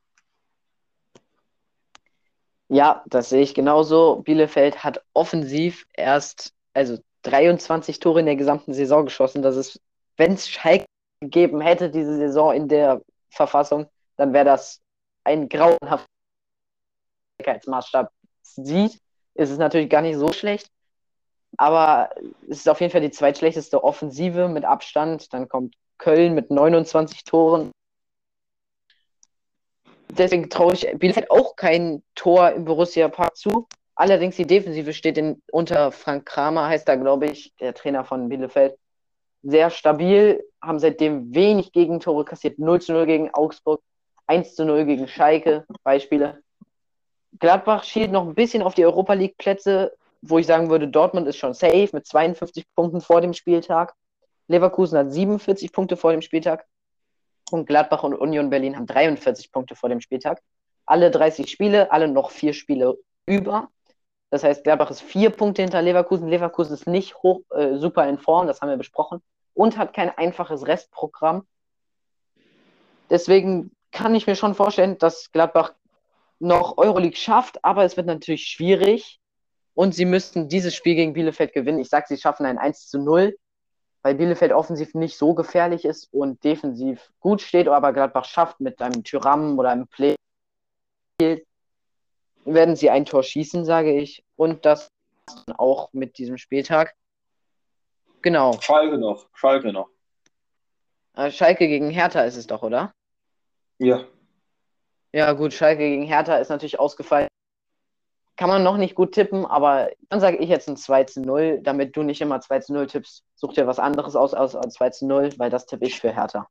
Ja, 2.68 3.04
das 3.06 3.30
sehe 3.30 3.44
ich 3.44 3.54
genauso. 3.54 4.24
Bielefeld 4.24 4.84
hat 4.84 5.06
offensiv 5.14 5.86
erst, 5.94 6.56
also 6.74 6.98
23 7.24 8.00
Tore 8.00 8.20
in 8.20 8.26
der 8.26 8.36
gesamten 8.36 8.74
Saison 8.74 9.06
geschossen. 9.06 9.42
Das 9.42 9.56
ist, 9.56 9.82
wenn 10.18 10.34
es 10.34 10.50
Schalke 10.50 10.86
gegeben 11.22 11.62
hätte, 11.62 11.90
diese 11.90 12.18
Saison 12.18 12.54
in 12.54 12.68
der 12.68 13.02
Verfassung, 13.30 13.88
dann 14.18 14.34
wäre 14.34 14.46
das 14.46 14.82
ein 15.24 15.50
grauenhafter 15.50 16.08
Maßstab 17.66 18.12
sieht, 18.42 19.00
ist 19.34 19.50
es 19.50 19.58
natürlich 19.58 19.90
gar 19.90 20.02
nicht 20.02 20.18
so 20.18 20.32
schlecht. 20.32 20.70
Aber 21.58 22.10
es 22.50 22.60
ist 22.60 22.70
auf 22.70 22.82
jeden 22.82 22.92
Fall 22.92 23.02
die 23.02 23.12
zweitschlechteste 23.12 23.84
Offensive 23.84 24.48
mit 24.48 24.66
Abstand. 24.66 25.34
Dann 25.34 25.48
kommt 25.48 25.76
Köln 25.98 26.34
mit 26.34 26.50
29 26.52 27.24
Toren. 27.24 27.72
Deswegen 30.10 30.50
traue 30.50 30.74
ich 30.74 30.88
Bielefeld 30.98 31.32
auch 31.32 31.56
kein 31.56 32.04
Tor 32.16 32.52
im 32.52 32.66
Borussia 32.66 33.08
Park 33.08 33.36
zu. 33.38 33.68
Allerdings 33.96 34.36
die 34.36 34.48
Defensive 34.48 34.94
steht 34.94 35.18
in, 35.18 35.42
unter 35.52 35.92
Frank 35.92 36.26
Kramer, 36.26 36.68
heißt 36.68 36.88
da, 36.88 36.96
glaube 36.96 37.28
ich, 37.28 37.54
der 37.60 37.74
Trainer 37.74 38.04
von 38.04 38.30
Bielefeld, 38.30 38.76
sehr 39.44 39.70
stabil, 39.70 40.44
haben 40.62 40.80
seitdem 40.80 41.36
wenig 41.36 41.74
Gegentore 41.74 42.26
kassiert. 42.26 42.60
0 42.60 42.82
zu 42.82 42.94
0 42.94 43.06
gegen 43.06 43.34
Augsburg, 43.34 43.82
1 44.28 44.56
zu 44.56 44.66
0 44.66 44.86
gegen 44.86 45.08
Schalke, 45.08 45.66
Beispiele. 45.84 46.42
Gladbach 47.40 47.84
schielt 47.84 48.12
noch 48.12 48.26
ein 48.26 48.36
bisschen 48.36 48.64
auf 48.64 48.74
die 48.74 48.86
Europa 48.86 49.14
League 49.14 49.38
Plätze, 49.38 49.94
wo 50.22 50.40
ich 50.40 50.48
sagen 50.48 50.70
würde, 50.70 50.88
Dortmund 50.88 51.28
ist 51.28 51.38
schon 51.38 51.54
safe 51.54 51.90
mit 51.92 52.08
52 52.08 52.66
Punkten 52.76 53.02
vor 53.02 53.22
dem 53.22 53.34
Spieltag. 53.34 53.94
Leverkusen 54.48 54.98
hat 54.98 55.12
47 55.12 55.72
Punkte 55.72 55.98
vor 55.98 56.12
dem 56.12 56.22
Spieltag. 56.22 56.66
Und 57.52 57.68
Gladbach 57.68 58.04
und 58.04 58.14
Union 58.16 58.50
Berlin 58.50 58.78
haben 58.78 58.86
43 58.86 59.52
Punkte 59.52 59.76
vor 59.76 59.90
dem 59.90 60.00
Spieltag. 60.00 60.42
Alle 60.86 61.12
30 61.12 61.50
Spiele, 61.50 61.92
alle 61.92 62.08
noch 62.08 62.32
vier 62.32 62.54
Spiele 62.54 62.98
über. 63.26 63.70
Das 64.34 64.44
heißt, 64.44 64.64
Gladbach 64.64 64.90
ist 64.90 65.04
vier 65.04 65.30
Punkte 65.30 65.62
hinter 65.62 65.80
Leverkusen. 65.84 66.28
Leverkusen 66.28 66.74
ist 66.74 66.88
nicht 66.88 67.14
hoch, 67.18 67.42
äh, 67.52 67.78
super 67.78 68.10
in 68.10 68.18
Form, 68.18 68.48
das 68.48 68.62
haben 68.62 68.70
wir 68.70 68.78
besprochen. 68.78 69.22
Und 69.54 69.78
hat 69.78 69.94
kein 69.94 70.10
einfaches 70.10 70.66
Restprogramm. 70.66 71.46
Deswegen 73.12 73.70
kann 73.92 74.16
ich 74.16 74.26
mir 74.26 74.36
schon 74.36 74.56
vorstellen, 74.56 74.98
dass 74.98 75.32
Gladbach 75.32 75.74
noch 76.40 76.80
Euroleague 76.80 77.16
schafft, 77.16 77.64
aber 77.64 77.84
es 77.84 77.96
wird 77.96 78.08
natürlich 78.08 78.48
schwierig. 78.48 79.20
Und 79.76 79.94
sie 79.94 80.06
müssten 80.06 80.50
dieses 80.50 80.74
Spiel 80.74 80.96
gegen 80.96 81.14
Bielefeld 81.14 81.54
gewinnen. 81.54 81.78
Ich 81.78 81.90
sage, 81.90 82.08
sie 82.08 82.18
schaffen 82.18 82.48
ein 82.48 82.58
1 82.58 82.90
zu 82.90 82.98
0 82.98 83.36
weil 84.06 84.16
Bielefeld 84.16 84.52
offensiv 84.52 84.96
nicht 84.96 85.18
so 85.18 85.34
gefährlich 85.34 85.86
ist 85.86 86.12
und 86.12 86.44
defensiv 86.44 87.14
gut 87.22 87.42
steht, 87.42 87.70
aber 87.70 87.94
Gladbach 87.94 88.26
schafft 88.26 88.60
mit 88.60 88.82
einem 88.82 89.06
Tyram 89.06 89.58
oder 89.58 89.70
einem 89.70 89.88
Play, 89.88 90.16
werden 92.46 92.76
sie 92.76 92.90
ein 92.90 93.06
Tor 93.06 93.24
schießen, 93.24 93.66
sage 93.66 93.98
ich. 93.98 94.24
Und 94.36 94.66
das 94.66 94.90
auch 95.58 95.92
mit 95.94 96.18
diesem 96.18 96.38
Spieltag. 96.38 96.96
Genau. 98.22 98.60
Schalke 98.62 98.98
noch. 98.98 99.28
Schalke 99.34 99.74
noch. 99.74 99.90
Äh, 101.16 101.32
Schalke 101.32 101.68
gegen 101.68 101.90
Hertha 101.90 102.22
ist 102.24 102.38
es 102.38 102.48
doch, 102.48 102.64
oder? 102.64 102.94
Ja. 103.80 104.06
Ja, 105.12 105.34
gut, 105.34 105.54
Schalke 105.54 105.90
gegen 105.90 106.04
Hertha 106.04 106.38
ist 106.38 106.50
natürlich 106.50 106.80
ausgefallen. 106.80 107.28
Kann 108.36 108.50
man 108.50 108.64
noch 108.64 108.78
nicht 108.78 108.96
gut 108.96 109.14
tippen, 109.14 109.46
aber 109.46 109.92
dann 110.10 110.20
sage 110.20 110.38
ich 110.38 110.50
jetzt 110.50 110.68
ein 110.68 110.76
2 110.76 111.04
zu 111.04 111.22
0, 111.22 111.60
damit 111.62 111.96
du 111.96 112.02
nicht 112.02 112.20
immer 112.20 112.42
2 112.42 112.60
zu 112.62 112.74
0 112.74 112.88
tippst. 112.88 113.24
Such 113.36 113.54
dir 113.54 113.68
was 113.68 113.78
anderes 113.78 114.16
aus 114.16 114.34
als 114.34 114.74
2 114.74 114.90
zu 114.90 115.06
0, 115.06 115.30
weil 115.38 115.52
das 115.52 115.68
tippe 115.68 115.86
ich 115.86 116.00
für 116.00 116.12
Hertha. 116.12 116.48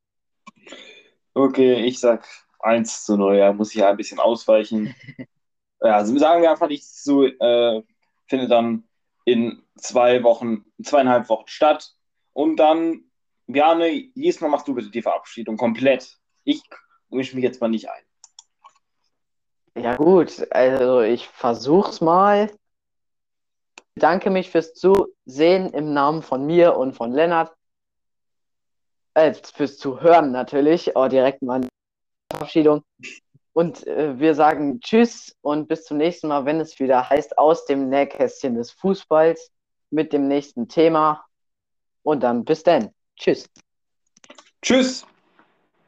Okay, 1.35 1.75
ich 1.85 1.99
sag 1.99 2.25
1 2.61 3.05
zu 3.05 3.17
0, 3.17 3.37
ja, 3.37 3.53
muss 3.53 3.71
ich 3.71 3.81
ja 3.81 3.91
ein 3.91 3.97
bisschen 3.97 4.21
ausweichen. 4.21 4.95
also 5.91 6.17
sagen 6.19 6.43
wir 6.43 6.51
einfach 6.51 6.69
nichts 6.69 7.03
zu, 7.03 7.25
äh, 7.25 7.83
findet 8.27 8.51
dann 8.51 8.85
in 9.25 9.63
zwei 9.77 10.23
Wochen, 10.23 10.65
zweieinhalb 10.83 11.29
Wochen 11.29 11.49
statt. 11.49 11.95
Und 12.33 12.57
dann, 12.57 13.05
Bjarne, 13.47 13.89
jedes 13.89 14.41
Mal 14.41 14.49
machst 14.49 14.69
du 14.69 14.75
bitte 14.75 14.91
die 14.91 15.03
Verabschiedung 15.03 15.57
komplett. 15.57 16.19
Ich 16.45 16.63
mische 17.11 17.35
mich 17.35 17.45
jetzt 17.45 17.61
mal 17.61 17.69
nicht 17.69 17.89
ein. 17.91 18.03
Ja, 19.83 19.97
gut, 19.97 20.47
also 20.51 21.01
ich 21.01 21.29
versuch's 21.29 22.01
mal. 22.01 22.51
Ich 23.77 23.95
bedanke 23.95 24.31
mich 24.31 24.51
fürs 24.51 24.75
Zusehen 24.75 25.71
im 25.73 25.93
Namen 25.93 26.23
von 26.23 26.47
mir 26.47 26.77
und 26.77 26.95
von 26.95 27.13
Lennart. 27.13 27.55
Äh, 29.15 29.35
fürs 29.35 29.79
Zuhören 29.79 30.33
natürlich. 30.33 30.97
Oh, 30.97 31.09
direkt 31.09 31.43
mal 31.43 31.67
Verabschiedung. 32.31 32.83
Und 33.53 33.87
äh, 33.87 34.19
wir 34.19 34.35
sagen 34.35 34.81
Tschüss 34.81 35.37
und 35.43 35.69
bis 35.69 35.85
zum 35.85 35.99
nächsten 35.99 36.29
Mal, 36.29 36.45
wenn 36.47 36.61
es 36.61 36.79
wieder 36.81 37.09
heißt, 37.09 37.37
aus 37.37 37.67
dem 37.67 37.89
Nähkästchen 37.89 38.55
des 38.55 38.71
Fußballs 38.73 39.51
mit 39.91 40.13
dem 40.13 40.27
nächsten 40.27 40.69
Thema. 40.69 41.25
Und 42.03 42.23
dann 42.23 42.45
bis 42.45 42.63
dann. 42.63 42.91
Tschüss. 43.17 43.49
Tschüss. 44.63 45.07